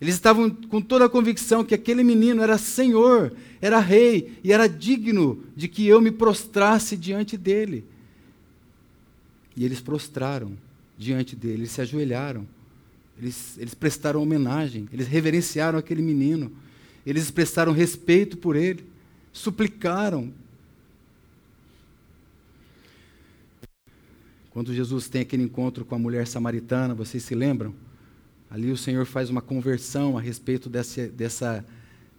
Eles 0.00 0.14
estavam 0.14 0.48
com 0.48 0.80
toda 0.80 1.06
a 1.06 1.08
convicção 1.08 1.64
que 1.64 1.74
aquele 1.74 2.04
menino 2.04 2.40
era 2.40 2.56
Senhor, 2.56 3.32
era 3.60 3.80
Rei 3.80 4.38
e 4.44 4.52
era 4.52 4.68
digno 4.68 5.42
de 5.56 5.66
que 5.66 5.84
eu 5.88 6.00
me 6.00 6.12
prostrasse 6.12 6.96
diante 6.96 7.36
dele. 7.36 7.84
E 9.56 9.64
eles 9.64 9.80
prostraram 9.80 10.52
diante 10.96 11.34
dele, 11.34 11.62
eles 11.62 11.72
se 11.72 11.80
ajoelharam, 11.80 12.46
eles, 13.18 13.58
eles 13.58 13.74
prestaram 13.74 14.22
homenagem, 14.22 14.88
eles 14.92 15.06
reverenciaram 15.06 15.78
aquele 15.78 16.02
menino, 16.02 16.52
eles 17.04 17.24
expressaram 17.24 17.72
respeito 17.72 18.36
por 18.36 18.54
ele 18.56 18.86
suplicaram. 19.32 20.32
Quando 24.50 24.74
Jesus 24.74 25.08
tem 25.08 25.22
aquele 25.22 25.44
encontro 25.44 25.84
com 25.84 25.94
a 25.94 25.98
mulher 25.98 26.26
samaritana, 26.26 26.94
vocês 26.94 27.22
se 27.22 27.34
lembram? 27.34 27.74
Ali 28.50 28.72
o 28.72 28.76
Senhor 28.76 29.06
faz 29.06 29.30
uma 29.30 29.42
conversão 29.42 30.18
a 30.18 30.20
respeito 30.20 30.68
dessa, 30.68 31.06
dessa 31.08 31.64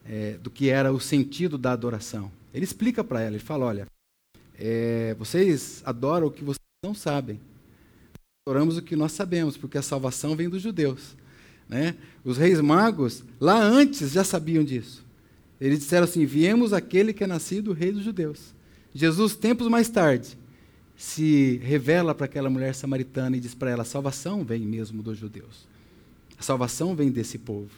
é, 0.06 0.38
do 0.38 0.50
que 0.50 0.70
era 0.70 0.94
o 0.94 1.00
sentido 1.00 1.58
da 1.58 1.74
adoração. 1.74 2.32
Ele 2.54 2.64
explica 2.64 3.04
para 3.04 3.22
ela, 3.22 3.36
ele 3.36 3.44
fala: 3.44 3.66
olha, 3.66 3.88
é, 4.58 5.16
vocês 5.16 5.82
adoram 5.86 6.28
o 6.28 6.32
que 6.32 6.44
vocês 6.44 6.60
não 6.84 6.94
sabem. 6.94 7.40
Adoramos 8.50 8.78
o 8.78 8.82
que 8.82 8.96
nós 8.96 9.12
sabemos, 9.12 9.56
porque 9.56 9.78
a 9.78 9.82
salvação 9.84 10.36
vem 10.36 10.50
dos 10.50 10.60
judeus. 10.60 11.16
Né? 11.70 11.94
Os 12.26 12.36
reis 12.36 12.60
magos, 12.60 13.24
lá 13.40 13.62
antes, 13.62 14.12
já 14.12 14.24
sabiam 14.24 14.64
disso. 14.64 15.06
Eles 15.62 15.78
disseram 15.78 16.06
assim: 16.06 16.26
Viemos 16.26 16.74
aquele 16.74 17.14
que 17.14 17.24
é 17.24 17.28
nascido 17.28 17.74
rei 17.74 17.92
dos 17.92 18.04
judeus. 18.04 18.56
Jesus, 18.92 19.36
tempos 19.36 19.68
mais 19.68 19.88
tarde, 19.88 20.36
se 20.98 21.62
revela 21.64 22.16
para 22.16 22.26
aquela 22.26 22.50
mulher 22.50 22.74
samaritana 22.74 23.38
e 23.38 23.40
diz 23.40 23.54
para 23.54 23.70
ela: 23.70 23.84
a 23.84 23.86
salvação 23.86 24.44
vem 24.44 24.62
mesmo 24.62 25.04
dos 25.04 25.20
judeus. 25.20 25.68
A 26.36 26.42
salvação 26.42 26.96
vem 26.96 27.12
desse 27.12 27.38
povo. 27.38 27.70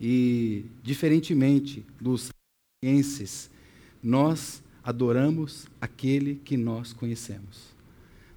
E, 0.00 0.64
diferentemente 0.82 1.84
dos 2.00 2.30
cienses, 2.82 3.50
nós 4.02 4.62
adoramos 4.82 5.66
aquele 5.78 6.36
que 6.36 6.56
nós 6.56 6.94
conhecemos. 6.94 7.73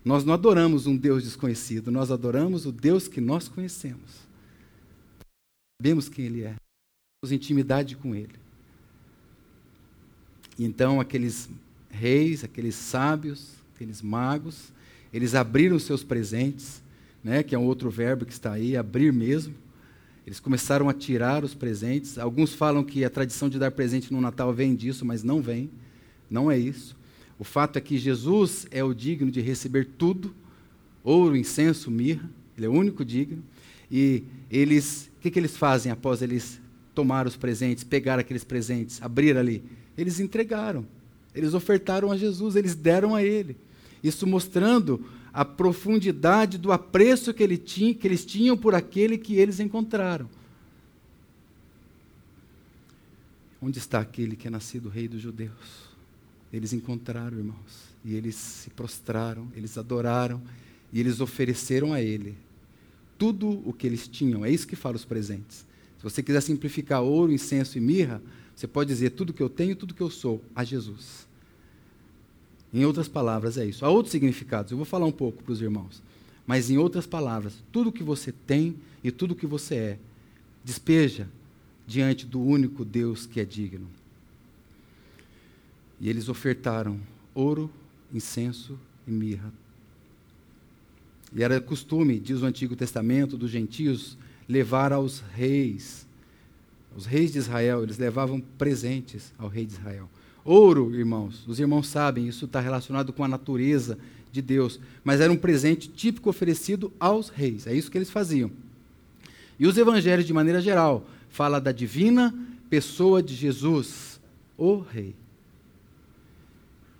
Nós 0.07 0.23
não 0.23 0.33
adoramos 0.33 0.87
um 0.87 0.95
Deus 0.95 1.23
desconhecido, 1.23 1.91
nós 1.91 2.11
adoramos 2.11 2.65
o 2.65 2.71
Deus 2.71 3.09
que 3.09 3.19
nós 3.19 3.49
conhecemos. 3.49 4.25
Sabemos 5.81 6.07
quem 6.07 6.25
Ele 6.25 6.43
é 6.43 6.55
temos 7.21 7.31
intimidade 7.31 7.97
com 7.97 8.15
Ele. 8.15 8.35
E 10.57 10.63
então 10.63 11.01
aqueles 11.01 11.49
reis, 11.89 12.41
aqueles 12.43 12.75
sábios, 12.75 13.49
aqueles 13.75 14.01
magos, 14.01 14.71
eles 15.11 15.35
abriram 15.35 15.77
seus 15.77 16.05
presentes, 16.05 16.81
né, 17.21 17.43
que 17.43 17.53
é 17.53 17.59
um 17.59 17.65
outro 17.65 17.89
verbo 17.89 18.25
que 18.25 18.31
está 18.31 18.53
aí, 18.53 18.77
abrir 18.77 19.11
mesmo. 19.11 19.55
Eles 20.25 20.39
começaram 20.39 20.87
a 20.87 20.93
tirar 20.93 21.43
os 21.43 21.53
presentes. 21.53 22.17
Alguns 22.17 22.53
falam 22.53 22.81
que 22.81 23.03
a 23.03 23.09
tradição 23.09 23.49
de 23.49 23.59
dar 23.59 23.71
presente 23.71 24.13
no 24.13 24.21
Natal 24.21 24.53
vem 24.53 24.73
disso, 24.73 25.03
mas 25.03 25.21
não 25.21 25.41
vem. 25.41 25.69
Não 26.29 26.49
é 26.49 26.57
isso. 26.57 26.96
O 27.39 27.43
fato 27.43 27.77
é 27.77 27.81
que 27.81 27.97
Jesus 27.97 28.65
é 28.71 28.83
o 28.83 28.93
digno 28.93 29.29
de 29.29 29.41
receber 29.41 29.89
tudo: 29.97 30.33
ouro, 31.03 31.35
incenso, 31.35 31.91
mirra. 31.91 32.29
Ele 32.57 32.65
é 32.65 32.69
o 32.69 32.73
único 32.73 33.05
digno. 33.05 33.43
E 33.91 34.23
eles, 34.49 35.09
o 35.17 35.21
que, 35.21 35.31
que 35.31 35.39
eles 35.39 35.55
fazem 35.55 35.91
após 35.91 36.21
eles 36.21 36.59
tomar 36.95 37.27
os 37.27 37.37
presentes, 37.37 37.83
pegar 37.83 38.17
aqueles 38.17 38.43
presentes, 38.43 39.01
abrir 39.03 39.37
ali. 39.37 39.63
Eles 39.95 40.19
entregaram. 40.19 40.83
Eles 41.33 41.53
ofertaram 41.53 42.11
a 42.11 42.17
Jesus, 42.17 42.55
eles 42.55 42.73
deram 42.73 43.13
a 43.13 43.23
ele. 43.23 43.55
Isso 44.03 44.25
mostrando 44.25 45.05
a 45.31 45.45
profundidade 45.45 46.57
do 46.57 46.71
apreço 46.71 47.31
que, 47.31 47.43
ele 47.43 47.57
tinha, 47.57 47.93
que 47.93 48.07
eles 48.07 48.25
tinham 48.25 48.57
por 48.57 48.73
aquele 48.73 49.15
que 49.19 49.35
eles 49.35 49.59
encontraram. 49.59 50.27
Onde 53.61 53.77
está 53.77 53.99
aquele 53.99 54.35
que 54.35 54.47
é 54.47 54.49
nascido 54.49 54.89
rei 54.89 55.07
dos 55.07 55.21
judeus? 55.21 55.86
Eles 56.51 56.73
encontraram, 56.73 57.37
irmãos, 57.37 57.89
e 58.03 58.15
eles 58.15 58.35
se 58.35 58.69
prostraram, 58.69 59.47
eles 59.55 59.77
adoraram, 59.77 60.41
e 60.91 60.99
eles 60.99 61.19
ofereceram 61.19 61.93
a 61.93 62.01
ele 62.01 62.35
tudo 63.17 63.61
o 63.65 63.73
que 63.73 63.87
eles 63.87 64.07
tinham. 64.07 64.45
É 64.45 64.51
isso 64.51 64.67
que 64.67 64.75
fala 64.75 64.95
os 64.95 65.05
presentes. 65.05 65.65
Se 65.97 66.03
você 66.03 66.21
quiser 66.21 66.41
simplificar 66.41 67.01
ouro, 67.01 67.31
incenso 67.31 67.77
e 67.77 67.81
mirra, 67.81 68.21
você 68.55 68.67
pode 68.67 68.87
dizer 68.87 69.11
tudo 69.11 69.33
que 69.33 69.41
eu 69.41 69.49
tenho, 69.49 69.75
tudo 69.75 69.93
que 69.93 70.01
eu 70.01 70.09
sou, 70.09 70.41
a 70.55 70.63
Jesus. 70.63 71.27
Em 72.73 72.85
outras 72.85 73.07
palavras, 73.07 73.57
é 73.57 73.65
isso. 73.65 73.85
Há 73.85 73.89
outros 73.89 74.11
significados, 74.11 74.71
eu 74.71 74.77
vou 74.77 74.85
falar 74.85 75.05
um 75.05 75.11
pouco 75.11 75.43
para 75.43 75.51
os 75.51 75.61
irmãos. 75.61 76.01
Mas, 76.45 76.69
em 76.69 76.77
outras 76.77 77.05
palavras, 77.05 77.55
tudo 77.71 77.91
que 77.91 78.03
você 78.03 78.31
tem 78.31 78.75
e 79.03 79.11
tudo 79.11 79.35
que 79.35 79.45
você 79.45 79.75
é, 79.75 79.99
despeja 80.63 81.27
diante 81.85 82.25
do 82.25 82.41
único 82.41 82.85
Deus 82.85 83.25
que 83.25 83.39
é 83.39 83.45
digno. 83.45 83.87
E 85.99 86.09
eles 86.09 86.29
ofertaram 86.29 86.99
ouro, 87.33 87.69
incenso 88.13 88.79
e 89.07 89.11
mirra. 89.11 89.51
E 91.33 91.43
era 91.43 91.59
costume, 91.59 92.19
diz 92.19 92.41
o 92.41 92.45
Antigo 92.45 92.75
Testamento, 92.75 93.37
dos 93.37 93.51
gentios 93.51 94.17
levar 94.47 94.93
aos 94.93 95.19
reis, 95.33 96.07
os 96.95 97.05
reis 97.05 97.31
de 97.31 97.37
Israel, 97.37 97.83
eles 97.83 97.97
levavam 97.97 98.39
presentes 98.57 99.33
ao 99.37 99.47
rei 99.47 99.65
de 99.65 99.73
Israel. 99.73 100.09
Ouro, 100.43 100.95
irmãos, 100.95 101.45
os 101.47 101.59
irmãos 101.59 101.87
sabem, 101.87 102.27
isso 102.27 102.45
está 102.45 102.59
relacionado 102.59 103.11
com 103.11 103.23
a 103.23 103.27
natureza 103.27 103.99
de 104.31 104.41
Deus, 104.41 104.79
mas 105.03 105.19
era 105.19 105.31
um 105.31 105.37
presente 105.37 105.89
típico 105.89 106.29
oferecido 106.29 106.91
aos 106.99 107.29
reis, 107.29 107.67
é 107.67 107.73
isso 107.75 107.91
que 107.91 107.97
eles 107.97 108.09
faziam. 108.09 108.49
E 109.59 109.67
os 109.67 109.77
evangelhos, 109.77 110.25
de 110.25 110.33
maneira 110.33 110.61
geral, 110.61 111.05
fala 111.29 111.59
da 111.59 111.71
divina 111.71 112.33
pessoa 112.69 113.21
de 113.21 113.35
Jesus, 113.35 114.19
o 114.57 114.79
rei. 114.79 115.13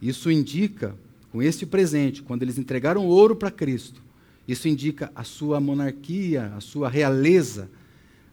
Isso 0.02 0.30
indica, 0.30 0.96
com 1.32 1.42
este 1.42 1.66
presente, 1.66 2.22
quando 2.22 2.44
eles 2.44 2.58
entregaram 2.58 3.06
ouro 3.08 3.36
para 3.36 3.52
Cristo, 3.52 4.02
isso 4.48 4.68
indica 4.68 5.12
a 5.14 5.24
sua 5.24 5.60
monarquia, 5.60 6.54
a 6.56 6.62
sua 6.62 6.90
realeza, 6.90 7.70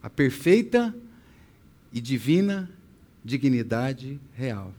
a 0.03 0.09
perfeita 0.09 0.95
e 1.93 2.01
divina 2.01 2.71
dignidade 3.25 4.21
real. 4.35 4.73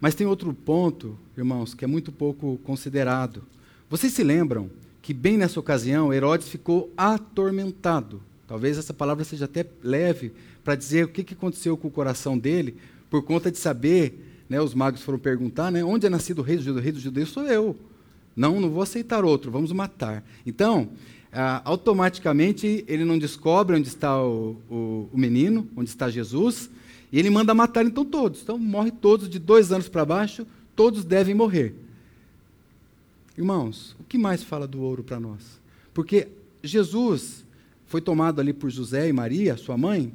Mas 0.00 0.14
tem 0.14 0.26
outro 0.26 0.52
ponto, 0.52 1.18
irmãos, 1.36 1.74
que 1.74 1.84
é 1.84 1.88
muito 1.88 2.12
pouco 2.12 2.60
considerado. 2.62 3.42
Vocês 3.88 4.12
se 4.12 4.22
lembram 4.22 4.70
que, 5.00 5.14
bem 5.14 5.38
nessa 5.38 5.58
ocasião, 5.58 6.12
Herodes 6.12 6.48
ficou 6.48 6.92
atormentado. 6.96 8.20
Talvez 8.46 8.76
essa 8.76 8.92
palavra 8.92 9.24
seja 9.24 9.46
até 9.46 9.64
leve 9.82 10.32
para 10.62 10.74
dizer 10.74 11.04
o 11.04 11.08
que, 11.08 11.24
que 11.24 11.34
aconteceu 11.34 11.76
com 11.76 11.88
o 11.88 11.90
coração 11.90 12.38
dele, 12.38 12.76
por 13.08 13.22
conta 13.22 13.50
de 13.50 13.58
saber, 13.58 14.25
né, 14.48 14.60
os 14.60 14.74
magos 14.74 15.02
foram 15.02 15.18
perguntar, 15.18 15.70
né, 15.70 15.84
onde 15.84 16.06
é 16.06 16.10
nascido 16.10 16.38
o 16.38 16.42
rei 16.42 16.56
dos 16.56 16.64
judeus? 16.64 16.80
O 16.80 16.84
rei 16.84 16.92
dos 16.92 17.02
judeus 17.02 17.28
sou 17.30 17.44
eu. 17.44 17.76
Não, 18.34 18.60
não 18.60 18.70
vou 18.70 18.82
aceitar 18.82 19.24
outro, 19.24 19.50
vamos 19.50 19.72
matar. 19.72 20.22
Então, 20.44 20.90
ah, 21.32 21.62
automaticamente 21.64 22.84
ele 22.86 23.04
não 23.04 23.18
descobre 23.18 23.76
onde 23.76 23.88
está 23.88 24.22
o, 24.22 24.56
o, 24.70 25.08
o, 25.12 25.18
menino, 25.18 25.68
onde 25.76 25.88
está 25.88 26.10
Jesus, 26.10 26.70
e 27.10 27.18
ele 27.18 27.30
manda 27.30 27.54
matar 27.54 27.84
então 27.84 28.04
todos. 28.04 28.42
Então, 28.42 28.58
morre 28.58 28.90
todos 28.90 29.28
de 29.28 29.38
dois 29.38 29.72
anos 29.72 29.88
para 29.88 30.04
baixo, 30.04 30.46
todos 30.74 31.04
devem 31.04 31.34
morrer. 31.34 31.74
Irmãos, 33.36 33.96
o 33.98 34.04
que 34.04 34.16
mais 34.16 34.42
fala 34.42 34.66
do 34.66 34.80
ouro 34.80 35.02
para 35.02 35.20
nós? 35.20 35.60
Porque 35.92 36.28
Jesus 36.62 37.44
foi 37.86 38.00
tomado 38.00 38.40
ali 38.40 38.52
por 38.52 38.70
José 38.70 39.08
e 39.08 39.12
Maria, 39.12 39.56
sua 39.56 39.76
mãe, 39.76 40.12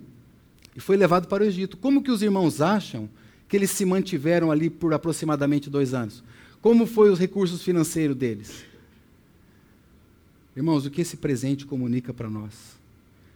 e 0.75 0.79
foi 0.79 0.97
levado 0.97 1.27
para 1.27 1.43
o 1.43 1.45
Egito. 1.45 1.77
Como 1.77 2.01
que 2.01 2.11
os 2.11 2.21
irmãos 2.21 2.61
acham 2.61 3.09
que 3.51 3.57
eles 3.57 3.71
se 3.71 3.83
mantiveram 3.83 4.49
ali 4.49 4.69
por 4.69 4.93
aproximadamente 4.93 5.69
dois 5.69 5.93
anos? 5.93 6.23
Como 6.61 6.85
foi 6.85 7.09
os 7.09 7.19
recursos 7.19 7.61
financeiros 7.61 8.15
deles? 8.15 8.63
Irmãos, 10.55 10.85
o 10.85 10.89
que 10.89 11.01
esse 11.01 11.17
presente 11.17 11.65
comunica 11.65 12.13
para 12.13 12.29
nós? 12.29 12.53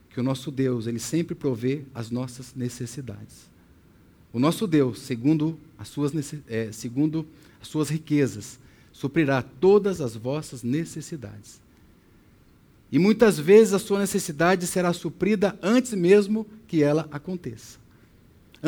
Que 0.09 0.21
o 0.21 0.23
nosso 0.23 0.51
Deus, 0.51 0.87
ele 0.87 0.99
sempre 0.99 1.35
provê 1.35 1.81
as 1.93 2.11
nossas 2.11 2.55
necessidades. 2.55 3.49
O 4.31 4.39
nosso 4.39 4.65
Deus, 4.65 4.99
segundo 4.99 5.59
as 5.77 5.89
suas, 5.89 6.13
é, 6.47 6.71
segundo 6.71 7.27
as 7.61 7.67
suas 7.67 7.89
riquezas, 7.89 8.57
suprirá 8.93 9.41
todas 9.41 9.99
as 9.99 10.15
vossas 10.15 10.63
necessidades. 10.63 11.59
E 12.89 12.97
muitas 12.97 13.37
vezes 13.37 13.73
a 13.73 13.79
sua 13.79 13.99
necessidade 13.99 14.65
será 14.65 14.93
suprida 14.93 15.59
antes 15.61 15.93
mesmo 15.93 16.47
que 16.69 16.81
ela 16.81 17.05
aconteça. 17.11 17.83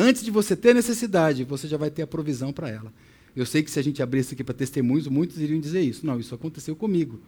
Antes 0.00 0.22
de 0.22 0.30
você 0.30 0.54
ter 0.54 0.76
necessidade, 0.76 1.42
você 1.42 1.66
já 1.66 1.76
vai 1.76 1.90
ter 1.90 2.02
a 2.02 2.06
provisão 2.06 2.52
para 2.52 2.70
ela. 2.70 2.92
Eu 3.34 3.44
sei 3.44 3.64
que 3.64 3.70
se 3.70 3.80
a 3.80 3.82
gente 3.82 4.00
abrisse 4.00 4.32
aqui 4.32 4.44
para 4.44 4.54
testemunhos, 4.54 5.08
muitos 5.08 5.40
iriam 5.40 5.58
dizer 5.58 5.80
isso. 5.80 6.06
Não, 6.06 6.20
isso 6.20 6.32
aconteceu 6.32 6.76
comigo. 6.76 7.18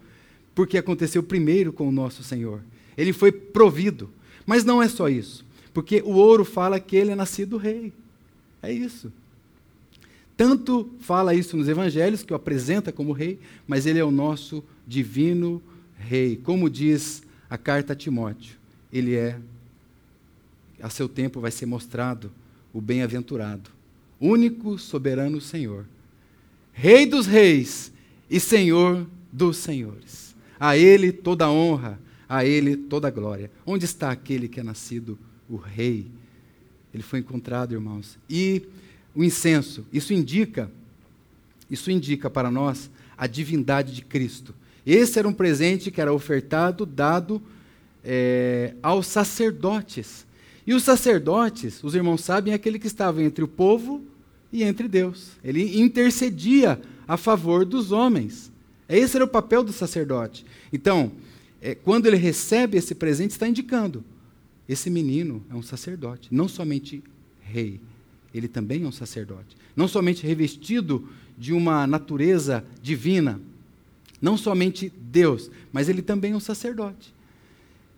Porque 0.54 0.78
aconteceu 0.78 1.20
primeiro 1.20 1.72
com 1.72 1.88
o 1.88 1.90
nosso 1.90 2.22
Senhor. 2.22 2.60
Ele 2.96 3.12
foi 3.12 3.32
provido. 3.32 4.08
Mas 4.46 4.62
não 4.62 4.80
é 4.80 4.88
só 4.88 5.08
isso. 5.08 5.44
Porque 5.74 6.00
o 6.02 6.10
ouro 6.12 6.44
fala 6.44 6.78
que 6.78 6.94
ele 6.94 7.10
é 7.10 7.16
nascido 7.16 7.56
rei. 7.56 7.92
É 8.62 8.72
isso. 8.72 9.12
Tanto 10.36 10.88
fala 11.00 11.34
isso 11.34 11.56
nos 11.56 11.68
evangelhos, 11.68 12.22
que 12.22 12.32
o 12.32 12.36
apresenta 12.36 12.92
como 12.92 13.10
rei, 13.10 13.40
mas 13.66 13.84
ele 13.84 13.98
é 13.98 14.04
o 14.04 14.12
nosso 14.12 14.62
divino 14.86 15.60
rei. 15.98 16.36
Como 16.36 16.70
diz 16.70 17.24
a 17.48 17.58
carta 17.58 17.94
a 17.94 17.96
Timóteo, 17.96 18.54
ele 18.92 19.16
é, 19.16 19.36
a 20.80 20.88
seu 20.88 21.08
tempo 21.08 21.40
vai 21.40 21.50
ser 21.50 21.66
mostrado 21.66 22.30
o 22.72 22.80
bem-aventurado, 22.80 23.70
único 24.20 24.78
soberano 24.78 25.40
Senhor 25.40 25.86
Rei 26.72 27.04
dos 27.04 27.26
reis 27.26 27.92
e 28.30 28.40
Senhor 28.40 29.06
dos 29.30 29.58
senhores. 29.58 30.34
A 30.58 30.78
Ele 30.78 31.12
toda 31.12 31.50
honra, 31.50 32.00
a 32.26 32.42
Ele 32.42 32.74
toda 32.74 33.10
glória. 33.10 33.50
Onde 33.66 33.84
está 33.84 34.10
aquele 34.10 34.48
que 34.48 34.60
é 34.60 34.62
nascido 34.62 35.18
o 35.46 35.56
Rei? 35.56 36.06
Ele 36.94 37.02
foi 37.02 37.18
encontrado, 37.18 37.74
irmãos. 37.74 38.18
E 38.30 38.62
o 39.14 39.22
incenso, 39.22 39.84
isso 39.92 40.14
indica, 40.14 40.70
isso 41.70 41.90
indica 41.90 42.30
para 42.30 42.50
nós 42.50 42.90
a 43.16 43.26
divindade 43.26 43.94
de 43.94 44.02
Cristo. 44.02 44.54
Esse 44.86 45.18
era 45.18 45.28
um 45.28 45.34
presente 45.34 45.90
que 45.90 46.00
era 46.00 46.12
ofertado, 46.12 46.86
dado 46.86 47.42
é, 48.02 48.74
aos 48.82 49.06
sacerdotes. 49.06 50.26
E 50.66 50.74
os 50.74 50.82
sacerdotes, 50.82 51.82
os 51.82 51.94
irmãos 51.94 52.22
sabem, 52.22 52.52
é 52.52 52.56
aquele 52.56 52.78
que 52.78 52.86
estava 52.86 53.22
entre 53.22 53.42
o 53.42 53.48
povo 53.48 54.02
e 54.52 54.62
entre 54.62 54.88
Deus. 54.88 55.32
Ele 55.42 55.80
intercedia 55.80 56.80
a 57.06 57.16
favor 57.16 57.64
dos 57.64 57.92
homens. 57.92 58.52
Esse 58.88 59.16
era 59.16 59.24
o 59.24 59.28
papel 59.28 59.62
do 59.62 59.72
sacerdote. 59.72 60.44
Então, 60.72 61.12
é, 61.60 61.74
quando 61.74 62.06
ele 62.06 62.16
recebe 62.16 62.76
esse 62.76 62.94
presente, 62.94 63.32
está 63.32 63.48
indicando: 63.48 64.04
esse 64.68 64.88
menino 64.88 65.44
é 65.50 65.54
um 65.54 65.62
sacerdote, 65.62 66.28
não 66.30 66.48
somente 66.48 67.02
rei, 67.40 67.80
ele 68.32 68.48
também 68.48 68.84
é 68.84 68.86
um 68.86 68.92
sacerdote. 68.92 69.56
Não 69.74 69.88
somente 69.88 70.26
revestido 70.26 71.08
de 71.36 71.52
uma 71.52 71.86
natureza 71.86 72.64
divina, 72.82 73.40
não 74.20 74.36
somente 74.36 74.92
Deus, 75.00 75.50
mas 75.72 75.88
ele 75.88 76.02
também 76.02 76.32
é 76.32 76.36
um 76.36 76.40
sacerdote. 76.40 77.12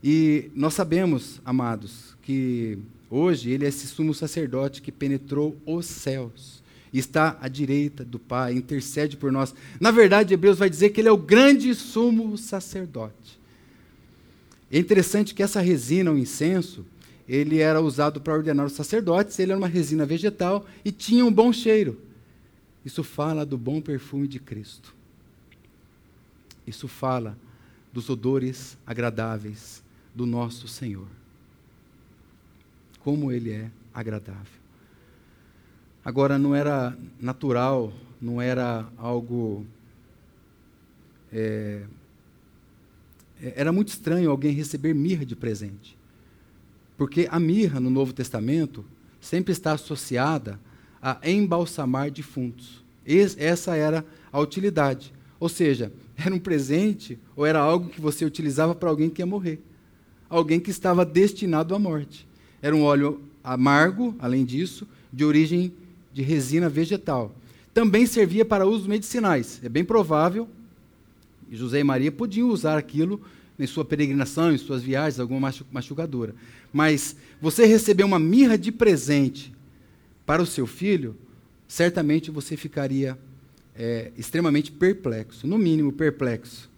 E 0.03 0.51
nós 0.55 0.75
sabemos, 0.75 1.41
amados, 1.45 2.17
que 2.23 2.79
Hoje, 3.15 3.51
ele 3.51 3.67
é 3.67 3.69
esse 3.69 3.87
sumo 3.87 4.15
sacerdote 4.15 4.81
que 4.81 4.91
penetrou 4.91 5.55
os 5.67 5.85
céus. 5.85 6.63
Está 6.91 7.37
à 7.43 7.47
direita 7.47 8.03
do 8.03 8.19
Pai, 8.19 8.55
intercede 8.55 9.19
por 9.19 9.31
nós. 9.31 9.55
Na 9.79 9.91
verdade, 9.91 10.33
Hebreus 10.33 10.59
vai 10.59 10.71
dizer 10.71 10.89
que 10.89 11.01
ele 11.03 11.11
é 11.11 11.13
o 11.13 11.17
grande 11.19 11.75
sumo 11.75 12.39
sacerdote. 12.39 13.39
É 14.71 14.79
interessante 14.79 15.35
que 15.35 15.43
essa 15.43 15.61
resina, 15.61 16.11
o 16.11 16.17
incenso, 16.17 16.87
ele 17.29 17.59
era 17.59 17.83
usado 17.83 18.19
para 18.19 18.33
ordenar 18.33 18.65
os 18.65 18.73
sacerdotes, 18.73 19.39
ele 19.39 19.53
era 19.53 19.59
uma 19.59 19.69
resina 19.69 20.07
vegetal 20.07 20.65
e 20.83 20.91
tinha 20.91 21.23
um 21.23 21.31
bom 21.31 21.53
cheiro. 21.53 22.01
Isso 22.83 23.05
fala 23.05 23.45
do 23.45 23.59
bom 23.59 23.79
perfume 23.79 24.27
de 24.27 24.39
Cristo. 24.39 24.95
Isso 26.67 26.89
fala 26.89 27.37
dos 27.93 28.09
odores 28.09 28.79
agradáveis 28.87 29.82
do 30.15 30.27
nosso 30.27 30.69
Senhor 30.69 31.07
como 33.05 33.33
ele 33.33 33.51
é 33.51 33.71
agradável. 33.93 34.63
Agora, 36.05 36.39
não 36.39 36.55
era 36.55 36.97
natural, 37.21 37.93
não 38.21 38.41
era 38.41 38.89
algo. 38.97 39.67
É, 41.33 41.83
era 43.41 43.73
muito 43.73 43.89
estranho 43.89 44.31
alguém 44.31 44.53
receber 44.53 44.95
mirra 44.95 45.25
de 45.25 45.37
presente. 45.37 45.97
Porque 46.97 47.29
a 47.31 47.39
mirra 47.39 47.81
no 47.81 47.91
Novo 47.91 48.13
Testamento 48.13 48.85
sempre 49.21 49.53
está 49.53 49.73
associada 49.73 50.59
a 51.01 51.19
embalsamar 51.29 52.11
defuntos. 52.11 52.85
essa 53.05 53.75
era 53.77 54.05
a 54.31 54.41
utilidade. 54.41 55.13
Ou 55.41 55.49
seja, 55.49 55.93
era 56.17 56.35
um 56.35 56.39
presente 56.39 57.19
ou 57.35 57.45
era 57.45 57.59
algo 57.59 57.89
que 57.89 58.01
você 58.01 58.25
utilizava 58.25 58.75
para 58.75 58.89
alguém 58.89 59.11
que 59.11 59.23
ia 59.23 59.27
morrer. 59.27 59.61
Alguém 60.33 60.59
que 60.59 60.71
estava 60.71 61.05
destinado 61.05 61.75
à 61.75 61.79
morte. 61.79 62.27
Era 62.63 62.75
um 62.75 62.85
óleo 62.85 63.21
amargo, 63.45 64.17
além 64.19 64.47
disso, 64.47 64.89
de 65.13 65.27
origem 65.27 65.75
de 66.11 66.23
resina 66.23 66.71
vegetal. 66.71 67.35
Também 67.75 68.07
servia 68.07 68.43
para 68.43 68.67
usos 68.67 68.87
medicinais. 68.87 69.61
É 69.63 69.69
bem 69.69 69.85
provável 69.85 70.49
que 71.51 71.55
José 71.55 71.81
e 71.81 71.85
Maria 71.85 72.11
podiam 72.11 72.49
usar 72.49 72.79
aquilo 72.79 73.21
em 73.59 73.67
sua 73.67 73.85
peregrinação, 73.85 74.51
em 74.51 74.57
suas 74.57 74.83
viagens, 74.83 75.21
alguma 75.21 75.53
machucadora. 75.71 76.35
Mas 76.73 77.15
você 77.39 77.67
receber 77.67 78.05
uma 78.05 78.19
mirra 78.19 78.57
de 78.57 78.73
presente 78.73 79.53
para 80.25 80.41
o 80.41 80.47
seu 80.47 80.67
filho, 80.67 81.15
certamente 81.69 82.31
você 82.31 82.57
ficaria 82.57 83.19
é, 83.77 84.11
extremamente 84.17 84.73
perplexo, 84.73 85.47
no 85.47 85.59
mínimo 85.59 85.93
perplexo. 85.93 86.72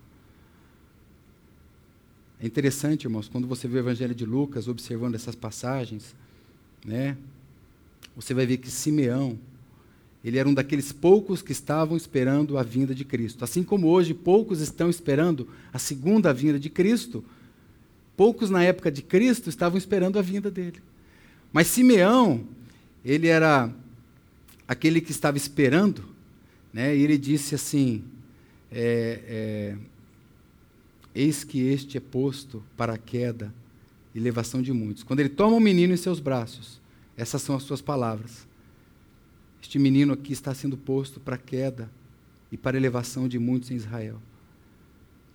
É 2.45 2.47
interessante, 2.47 3.05
irmãos, 3.05 3.27
quando 3.27 3.49
você 3.49 3.67
vê 3.67 3.79
o 3.79 3.81
Evangelho 3.81 4.15
de 4.15 4.27
Lucas, 4.27 4.69
observando 4.69 5.15
essas 5.15 5.35
passagens, 5.35 6.15
né, 6.85 7.17
você 8.15 8.35
vai 8.35 8.45
ver 8.45 8.59
que 8.59 8.71
Simeão, 8.71 9.39
ele 10.23 10.37
era 10.37 10.47
um 10.47 10.53
daqueles 10.53 10.93
poucos 10.93 11.41
que 11.41 11.53
estavam 11.53 11.97
esperando 11.97 12.59
a 12.59 12.63
vinda 12.63 12.95
de 12.95 13.03
Cristo. 13.03 13.45
Assim 13.45 13.63
como 13.63 13.87
hoje 13.87 14.13
poucos 14.13 14.61
estão 14.61 14.91
esperando 14.91 15.49
a 15.73 15.79
segunda 15.79 16.35
vinda 16.35 16.61
de 16.61 16.69
Cristo, 16.69 17.25
poucos 18.15 18.51
na 18.51 18.63
época 18.63 18.93
de 18.93 19.01
Cristo 19.01 19.49
estavam 19.49 19.79
esperando 19.79 20.19
a 20.19 20.23
vinda 20.23 20.51
dele. 20.51 20.83
Mas 21.51 21.69
Simeão, 21.69 22.45
ele 23.03 23.29
era 23.29 23.75
aquele 24.69 25.01
que 25.01 25.13
estava 25.13 25.39
esperando, 25.39 26.05
né? 26.75 26.95
e 26.95 27.03
ele 27.05 27.17
disse 27.17 27.55
assim: 27.55 28.05
é, 28.71 29.21
é, 29.27 29.77
Eis 31.15 31.45
que 31.45 31.61
este 31.61 31.97
é 31.97 32.01
posto 32.01 32.63
para 32.77 32.95
a 32.95 32.99
queda 32.99 33.55
e 34.15 34.19
elevação 34.19 34.61
de 34.61 34.73
muitos. 34.73 35.03
Quando 35.03 35.21
ele 35.21 35.29
toma 35.29 35.57
o 35.57 35.61
menino 35.61 35.93
em 35.95 35.97
seus 35.97 36.19
braços, 36.19 36.81
essas 37.17 37.41
são 37.43 37.55
as 37.55 37.63
suas 37.63 37.81
palavras. 37.81 38.47
Este 39.63 39.79
menino 39.79 40.13
aqui 40.13 40.33
está 40.33 40.53
sendo 40.53 40.77
posto 40.77 41.21
para 41.21 41.37
a 41.37 41.39
queda 41.39 41.91
e 42.51 42.57
para 42.57 42.77
a 42.77 42.81
elevação 42.81 43.27
de 43.27 43.39
muitos 43.39 43.71
em 43.71 43.77
Israel, 43.77 44.21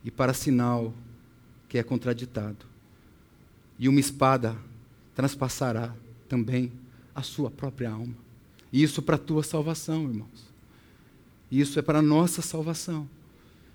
e 0.04 0.12
para 0.12 0.34
sinal 0.34 0.94
que 1.68 1.78
é 1.78 1.84
contraditado. 1.84 2.66
E 3.78 3.90
uma 3.90 4.00
espada 4.00 4.58
transpassará 5.16 5.94
também 6.28 6.72
a 7.14 7.22
sua 7.22 7.50
própria 7.50 7.92
alma. 7.92 8.16
E 8.72 8.84
isso 8.84 9.02
para 9.02 9.16
a 9.16 9.20
tua 9.20 9.44
salvação, 9.44 10.04
irmãos. 10.04 10.50
Isso 11.52 11.80
é 11.80 11.82
para 11.82 12.00
a 12.00 12.02
nossa 12.02 12.42
salvação. 12.42 13.10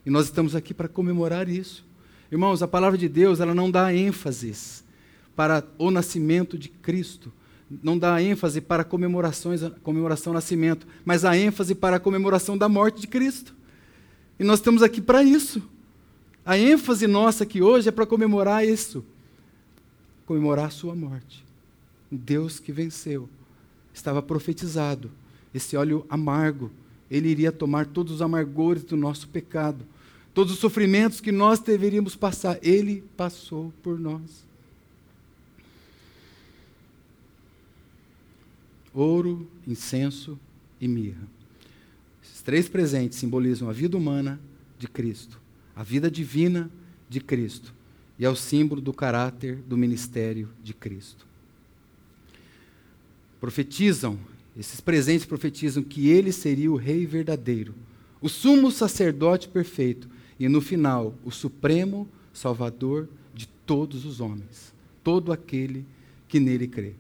E 0.07 0.11
nós 0.11 0.27
estamos 0.27 0.55
aqui 0.55 0.73
para 0.73 0.89
comemorar 0.89 1.49
isso. 1.49 1.85
Irmãos, 2.35 2.65
a 2.65 2.67
palavra 2.67 2.99
de 2.99 3.09
Deus, 3.09 3.39
ela 3.39 3.55
não 3.55 3.71
dá 3.71 3.95
ênfase 3.95 4.53
para 5.37 5.65
o 5.79 5.89
nascimento 5.89 6.59
de 6.59 6.69
Cristo, 6.69 7.33
não 7.81 7.97
dá 7.97 8.21
ênfase 8.21 8.61
para 8.61 8.83
comemorações, 8.83 9.61
comemoração 9.85 10.33
do 10.33 10.35
nascimento, 10.35 10.85
mas 11.05 11.25
a 11.25 11.39
ênfase 11.39 11.77
para 11.77 11.95
a 11.95 12.01
comemoração 12.01 12.59
da 12.59 12.69
morte 12.69 13.03
de 13.03 13.07
Cristo. 13.07 13.55
E 14.37 14.43
nós 14.43 14.59
estamos 14.59 14.83
aqui 14.83 15.01
para 15.01 15.23
isso. 15.23 15.63
A 16.45 16.59
ênfase 16.59 17.07
nossa 17.07 17.45
aqui 17.45 17.63
hoje 17.63 17.89
é 17.89 17.93
para 17.93 18.05
comemorar 18.05 18.67
isso. 18.67 19.05
Comemorar 20.27 20.67
a 20.67 20.71
sua 20.71 20.97
morte. 20.97 21.45
Deus 22.11 22.59
que 22.59 22.73
venceu. 22.73 23.29
Estava 23.95 24.21
profetizado. 24.21 25.09
Esse 25.55 25.77
óleo 25.77 26.05
amargo, 26.11 26.69
ele 27.09 27.29
iria 27.29 27.53
tomar 27.53 27.87
todos 27.87 28.15
os 28.15 28.21
amargores 28.21 28.83
do 28.83 28.97
nosso 28.97 29.29
pecado. 29.29 29.87
Todos 30.35 30.53
os 30.53 30.59
sofrimentos 30.59 31.21
que 31.21 31.33
nós 31.33 31.61
deveríamos 31.61 32.17
passar, 32.17 32.59
ele 32.61 33.05
passou 33.17 33.73
por 33.83 33.99
nós. 33.99 34.45
ouro, 38.95 39.47
incenso 39.67 40.39
e 40.81 40.87
mirra. 40.87 41.27
Esses 42.23 42.41
três 42.41 42.69
presentes 42.69 43.19
simbolizam 43.19 43.69
a 43.69 43.73
vida 43.73 43.97
humana 43.97 44.41
de 44.79 44.87
Cristo, 44.87 45.41
a 45.75 45.83
vida 45.83 46.11
divina 46.11 46.71
de 47.09 47.21
Cristo 47.21 47.75
e 48.17 48.25
é 48.25 48.31
o 48.31 48.37
símbolo 48.37 48.81
do 48.81 48.93
caráter 48.93 49.57
do 49.67 49.77
ministério 49.77 50.49
de 50.63 50.73
Cristo. 50.73 51.27
Profetizam, 53.41 54.19
esses 54.57 54.81
presentes 54.81 55.27
profetizam 55.27 55.83
que 55.83 56.09
ele 56.09 56.31
seria 56.31 56.71
o 56.71 56.77
rei 56.77 57.05
verdadeiro, 57.05 57.75
o 58.23 58.29
sumo 58.29 58.71
sacerdote 58.71 59.49
perfeito 59.49 60.09
e 60.45 60.49
no 60.49 60.61
final 60.61 61.15
o 61.25 61.31
supremo 61.31 62.09
salvador 62.33 63.09
de 63.33 63.47
todos 63.47 64.05
os 64.05 64.21
homens, 64.21 64.75
todo 65.03 65.33
aquele 65.33 65.85
que 66.29 66.39
nele 66.39 66.67
crê 66.67 66.95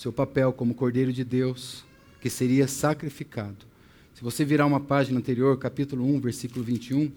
seu 0.00 0.10
papel 0.10 0.50
como 0.50 0.74
Cordeiro 0.74 1.12
de 1.12 1.22
Deus, 1.22 1.84
que 2.22 2.30
seria 2.30 2.66
sacrificado. 2.66 3.66
Se 4.14 4.22
você 4.22 4.46
virar 4.46 4.64
uma 4.64 4.80
página 4.80 5.18
anterior, 5.18 5.58
capítulo 5.58 6.06
1, 6.06 6.20
versículo 6.20 6.64
21, 6.64 7.12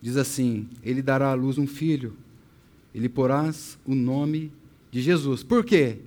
diz 0.00 0.16
assim: 0.16 0.68
Ele 0.80 1.02
dará 1.02 1.30
à 1.30 1.34
luz 1.34 1.58
um 1.58 1.66
filho, 1.66 2.16
ele 2.94 3.08
porás 3.08 3.76
o 3.84 3.96
nome 3.96 4.52
de 4.92 5.02
Jesus. 5.02 5.42
Por 5.42 5.64
quê? 5.64 5.98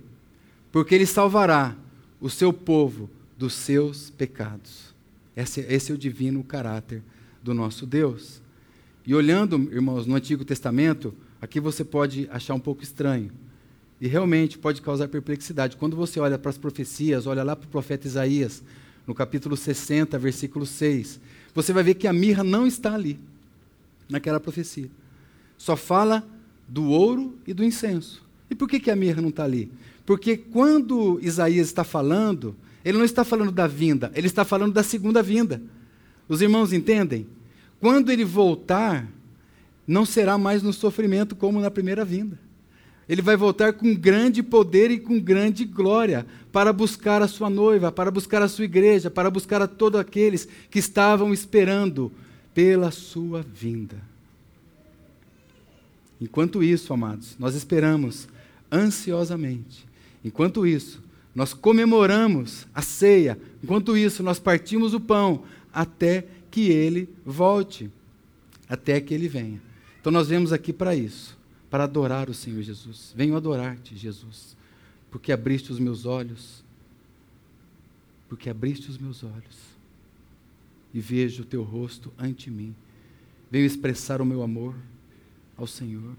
Porque 0.72 0.94
ele 0.94 1.04
salvará 1.04 1.76
o 2.18 2.30
seu 2.30 2.54
povo 2.54 3.10
dos 3.36 3.52
seus 3.52 4.08
pecados. 4.08 4.94
Esse, 5.38 5.60
esse 5.60 5.92
é 5.92 5.94
o 5.94 5.98
divino 5.98 6.42
caráter 6.42 7.00
do 7.40 7.54
nosso 7.54 7.86
Deus. 7.86 8.42
E 9.06 9.14
olhando, 9.14 9.56
irmãos, 9.72 10.04
no 10.04 10.16
Antigo 10.16 10.44
Testamento, 10.44 11.14
aqui 11.40 11.60
você 11.60 11.84
pode 11.84 12.28
achar 12.32 12.54
um 12.54 12.60
pouco 12.60 12.82
estranho. 12.82 13.30
E 14.00 14.08
realmente 14.08 14.58
pode 14.58 14.82
causar 14.82 15.06
perplexidade. 15.06 15.76
Quando 15.76 15.96
você 15.96 16.18
olha 16.18 16.36
para 16.36 16.50
as 16.50 16.58
profecias, 16.58 17.24
olha 17.28 17.44
lá 17.44 17.54
para 17.54 17.68
o 17.68 17.70
profeta 17.70 18.08
Isaías, 18.08 18.64
no 19.06 19.14
capítulo 19.14 19.56
60, 19.56 20.18
versículo 20.18 20.66
6, 20.66 21.20
você 21.54 21.72
vai 21.72 21.84
ver 21.84 21.94
que 21.94 22.08
a 22.08 22.12
mirra 22.12 22.42
não 22.42 22.66
está 22.66 22.92
ali, 22.94 23.16
naquela 24.08 24.40
profecia. 24.40 24.90
Só 25.56 25.76
fala 25.76 26.28
do 26.66 26.86
ouro 26.86 27.38
e 27.46 27.54
do 27.54 27.62
incenso. 27.62 28.26
E 28.50 28.56
por 28.56 28.68
que, 28.68 28.80
que 28.80 28.90
a 28.90 28.96
mirra 28.96 29.22
não 29.22 29.28
está 29.28 29.44
ali? 29.44 29.70
Porque 30.04 30.36
quando 30.36 31.20
Isaías 31.22 31.68
está 31.68 31.84
falando, 31.84 32.56
ele 32.88 32.96
não 32.96 33.04
está 33.04 33.22
falando 33.22 33.52
da 33.52 33.66
vinda, 33.66 34.10
ele 34.14 34.26
está 34.26 34.46
falando 34.46 34.72
da 34.72 34.82
segunda 34.82 35.22
vinda. 35.22 35.60
Os 36.26 36.40
irmãos 36.40 36.72
entendem? 36.72 37.26
Quando 37.78 38.10
ele 38.10 38.24
voltar, 38.24 39.06
não 39.86 40.06
será 40.06 40.38
mais 40.38 40.62
no 40.62 40.72
sofrimento 40.72 41.36
como 41.36 41.60
na 41.60 41.70
primeira 41.70 42.02
vinda. 42.02 42.40
Ele 43.06 43.20
vai 43.20 43.36
voltar 43.36 43.74
com 43.74 43.94
grande 43.94 44.42
poder 44.42 44.90
e 44.90 44.98
com 44.98 45.20
grande 45.20 45.66
glória 45.66 46.26
para 46.50 46.72
buscar 46.72 47.20
a 47.20 47.28
sua 47.28 47.50
noiva, 47.50 47.92
para 47.92 48.10
buscar 48.10 48.40
a 48.40 48.48
sua 48.48 48.64
igreja, 48.64 49.10
para 49.10 49.30
buscar 49.30 49.60
a 49.60 49.68
todos 49.68 50.00
aqueles 50.00 50.48
que 50.70 50.78
estavam 50.78 51.30
esperando 51.30 52.10
pela 52.54 52.90
sua 52.90 53.42
vinda. 53.42 53.96
Enquanto 56.18 56.62
isso, 56.62 56.90
amados, 56.94 57.36
nós 57.38 57.54
esperamos 57.54 58.26
ansiosamente. 58.72 59.86
Enquanto 60.24 60.66
isso, 60.66 61.06
nós 61.38 61.54
comemoramos 61.54 62.66
a 62.74 62.82
ceia. 62.82 63.38
Enquanto 63.62 63.96
isso, 63.96 64.24
nós 64.24 64.40
partimos 64.40 64.92
o 64.92 64.98
pão 64.98 65.44
até 65.72 66.26
que 66.50 66.62
ele 66.62 67.08
volte, 67.24 67.88
até 68.68 69.00
que 69.00 69.14
ele 69.14 69.28
venha. 69.28 69.62
Então 70.00 70.10
nós 70.10 70.26
vemos 70.26 70.52
aqui 70.52 70.72
para 70.72 70.96
isso 70.96 71.38
para 71.70 71.84
adorar 71.84 72.28
o 72.28 72.34
Senhor 72.34 72.60
Jesus. 72.60 73.12
Venho 73.14 73.36
adorar-te, 73.36 73.96
Jesus, 73.96 74.56
porque 75.12 75.30
abriste 75.30 75.70
os 75.70 75.78
meus 75.78 76.06
olhos, 76.06 76.64
porque 78.28 78.50
abriste 78.50 78.90
os 78.90 78.98
meus 78.98 79.22
olhos 79.22 79.58
e 80.92 80.98
vejo 80.98 81.44
o 81.44 81.46
teu 81.46 81.62
rosto 81.62 82.12
ante 82.18 82.50
mim. 82.50 82.74
Venho 83.48 83.64
expressar 83.64 84.20
o 84.20 84.26
meu 84.26 84.42
amor 84.42 84.74
ao 85.56 85.68
Senhor. 85.68 86.16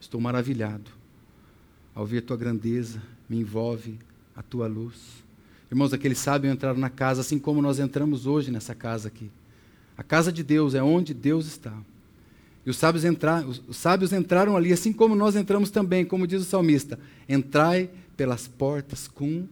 Estou 0.00 0.18
maravilhado 0.18 1.01
ao 1.94 2.06
ver 2.06 2.22
tua 2.22 2.36
grandeza, 2.36 3.02
me 3.28 3.38
envolve 3.38 3.98
a 4.34 4.42
tua 4.42 4.66
luz. 4.66 5.22
Irmãos, 5.70 5.92
aqueles 5.92 6.18
sábios 6.18 6.52
entraram 6.52 6.78
na 6.78 6.90
casa 6.90 7.20
assim 7.20 7.38
como 7.38 7.62
nós 7.62 7.78
entramos 7.78 8.26
hoje 8.26 8.50
nessa 8.50 8.74
casa 8.74 9.08
aqui. 9.08 9.30
A 9.96 10.02
casa 10.02 10.32
de 10.32 10.42
Deus 10.42 10.74
é 10.74 10.82
onde 10.82 11.14
Deus 11.14 11.46
está. 11.46 11.72
E 12.64 12.70
os 12.70 12.76
sábios, 12.76 13.04
entraram, 13.04 13.48
os 13.48 13.76
sábios 13.76 14.12
entraram 14.12 14.56
ali, 14.56 14.72
assim 14.72 14.92
como 14.92 15.14
nós 15.14 15.34
entramos 15.34 15.70
também, 15.70 16.04
como 16.04 16.26
diz 16.26 16.42
o 16.42 16.44
salmista: 16.44 16.98
entrai 17.28 17.90
pelas 18.16 18.46
portas 18.46 19.08
com 19.08 19.46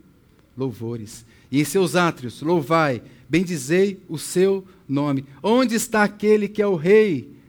louvores. 0.57 1.25
E 1.51 1.61
em 1.61 1.65
seus 1.65 1.97
átrios, 1.97 2.41
louvai, 2.41 3.03
bendizei 3.29 4.01
o 4.09 4.17
seu 4.17 4.65
nome. 4.89 5.25
Onde 5.43 5.75
está 5.75 6.05
aquele 6.05 6.49
que 6.49 6.63
é 6.63 6.67
o 6.67 6.77
rei? 6.77 7.40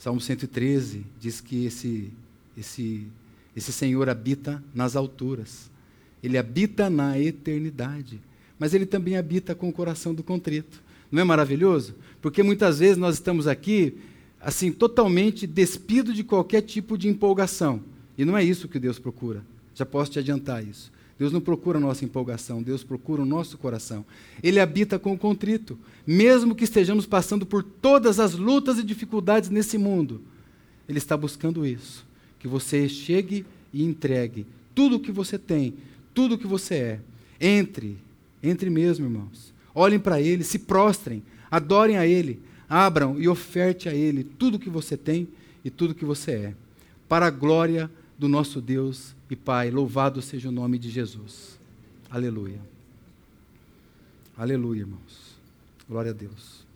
Salmo 0.00 0.18
113 0.18 1.04
diz 1.20 1.42
que 1.42 1.66
esse, 1.66 2.10
esse, 2.56 3.06
esse 3.54 3.70
Senhor 3.70 4.08
habita 4.08 4.64
nas 4.74 4.96
alturas. 4.96 5.70
Ele 6.22 6.38
habita 6.38 6.88
na 6.88 7.20
eternidade. 7.20 8.18
mas 8.58 8.72
ele 8.72 8.86
também 8.86 9.18
habita 9.18 9.54
com 9.54 9.68
o 9.68 9.72
coração 9.72 10.14
do 10.14 10.22
contrito. 10.22 10.82
Não 11.12 11.20
é 11.20 11.24
maravilhoso? 11.24 11.94
Porque 12.22 12.42
muitas 12.42 12.78
vezes 12.78 12.96
nós 12.96 13.16
estamos 13.16 13.46
aqui, 13.46 13.98
assim, 14.40 14.72
totalmente 14.72 15.46
despido 15.46 16.14
de 16.14 16.24
qualquer 16.24 16.62
tipo 16.62 16.96
de 16.96 17.06
empolgação. 17.06 17.82
E 18.16 18.24
não 18.24 18.38
é 18.38 18.42
isso 18.42 18.68
que 18.68 18.78
Deus 18.78 18.98
procura. 18.98 19.44
Já 19.74 19.84
posso 19.84 20.12
te 20.12 20.18
adiantar 20.18 20.66
isso. 20.66 20.90
Deus 21.20 21.34
não 21.34 21.40
procura 21.42 21.76
a 21.76 21.80
nossa 21.82 22.02
empolgação, 22.02 22.62
Deus 22.62 22.82
procura 22.82 23.20
o 23.20 23.26
nosso 23.26 23.58
coração. 23.58 24.06
Ele 24.42 24.58
habita 24.58 24.98
com 24.98 25.12
o 25.12 25.18
contrito. 25.18 25.78
Mesmo 26.06 26.54
que 26.54 26.64
estejamos 26.64 27.04
passando 27.04 27.44
por 27.44 27.62
todas 27.62 28.18
as 28.18 28.32
lutas 28.32 28.78
e 28.78 28.82
dificuldades 28.82 29.50
nesse 29.50 29.76
mundo, 29.76 30.22
Ele 30.88 30.96
está 30.96 31.18
buscando 31.18 31.66
isso. 31.66 32.06
Que 32.38 32.48
você 32.48 32.88
chegue 32.88 33.44
e 33.70 33.84
entregue 33.84 34.46
tudo 34.74 34.96
o 34.96 35.00
que 35.00 35.12
você 35.12 35.38
tem, 35.38 35.74
tudo 36.14 36.36
o 36.36 36.38
que 36.38 36.46
você 36.46 36.74
é. 36.74 37.00
Entre, 37.38 37.98
entre 38.42 38.70
mesmo, 38.70 39.04
irmãos. 39.04 39.52
Olhem 39.74 39.98
para 39.98 40.22
Ele, 40.22 40.42
se 40.42 40.58
prostrem, 40.60 41.22
adorem 41.50 41.98
a 41.98 42.06
Ele, 42.06 42.40
abram 42.66 43.20
e 43.20 43.28
oferte 43.28 43.90
a 43.90 43.94
Ele 43.94 44.24
tudo 44.24 44.54
o 44.54 44.58
que 44.58 44.70
você 44.70 44.96
tem 44.96 45.28
e 45.62 45.68
tudo 45.68 45.90
o 45.90 45.94
que 45.94 46.06
você 46.06 46.30
é. 46.30 46.54
Para 47.06 47.26
a 47.26 47.30
glória 47.30 47.90
do 48.18 48.26
nosso 48.26 48.58
Deus 48.58 49.19
e 49.30 49.36
Pai, 49.36 49.70
louvado 49.70 50.20
seja 50.20 50.48
o 50.48 50.52
nome 50.52 50.76
de 50.78 50.90
Jesus. 50.90 51.58
Aleluia. 52.10 52.60
Aleluia, 54.36 54.80
irmãos. 54.80 55.38
Glória 55.88 56.10
a 56.10 56.14
Deus. 56.14 56.69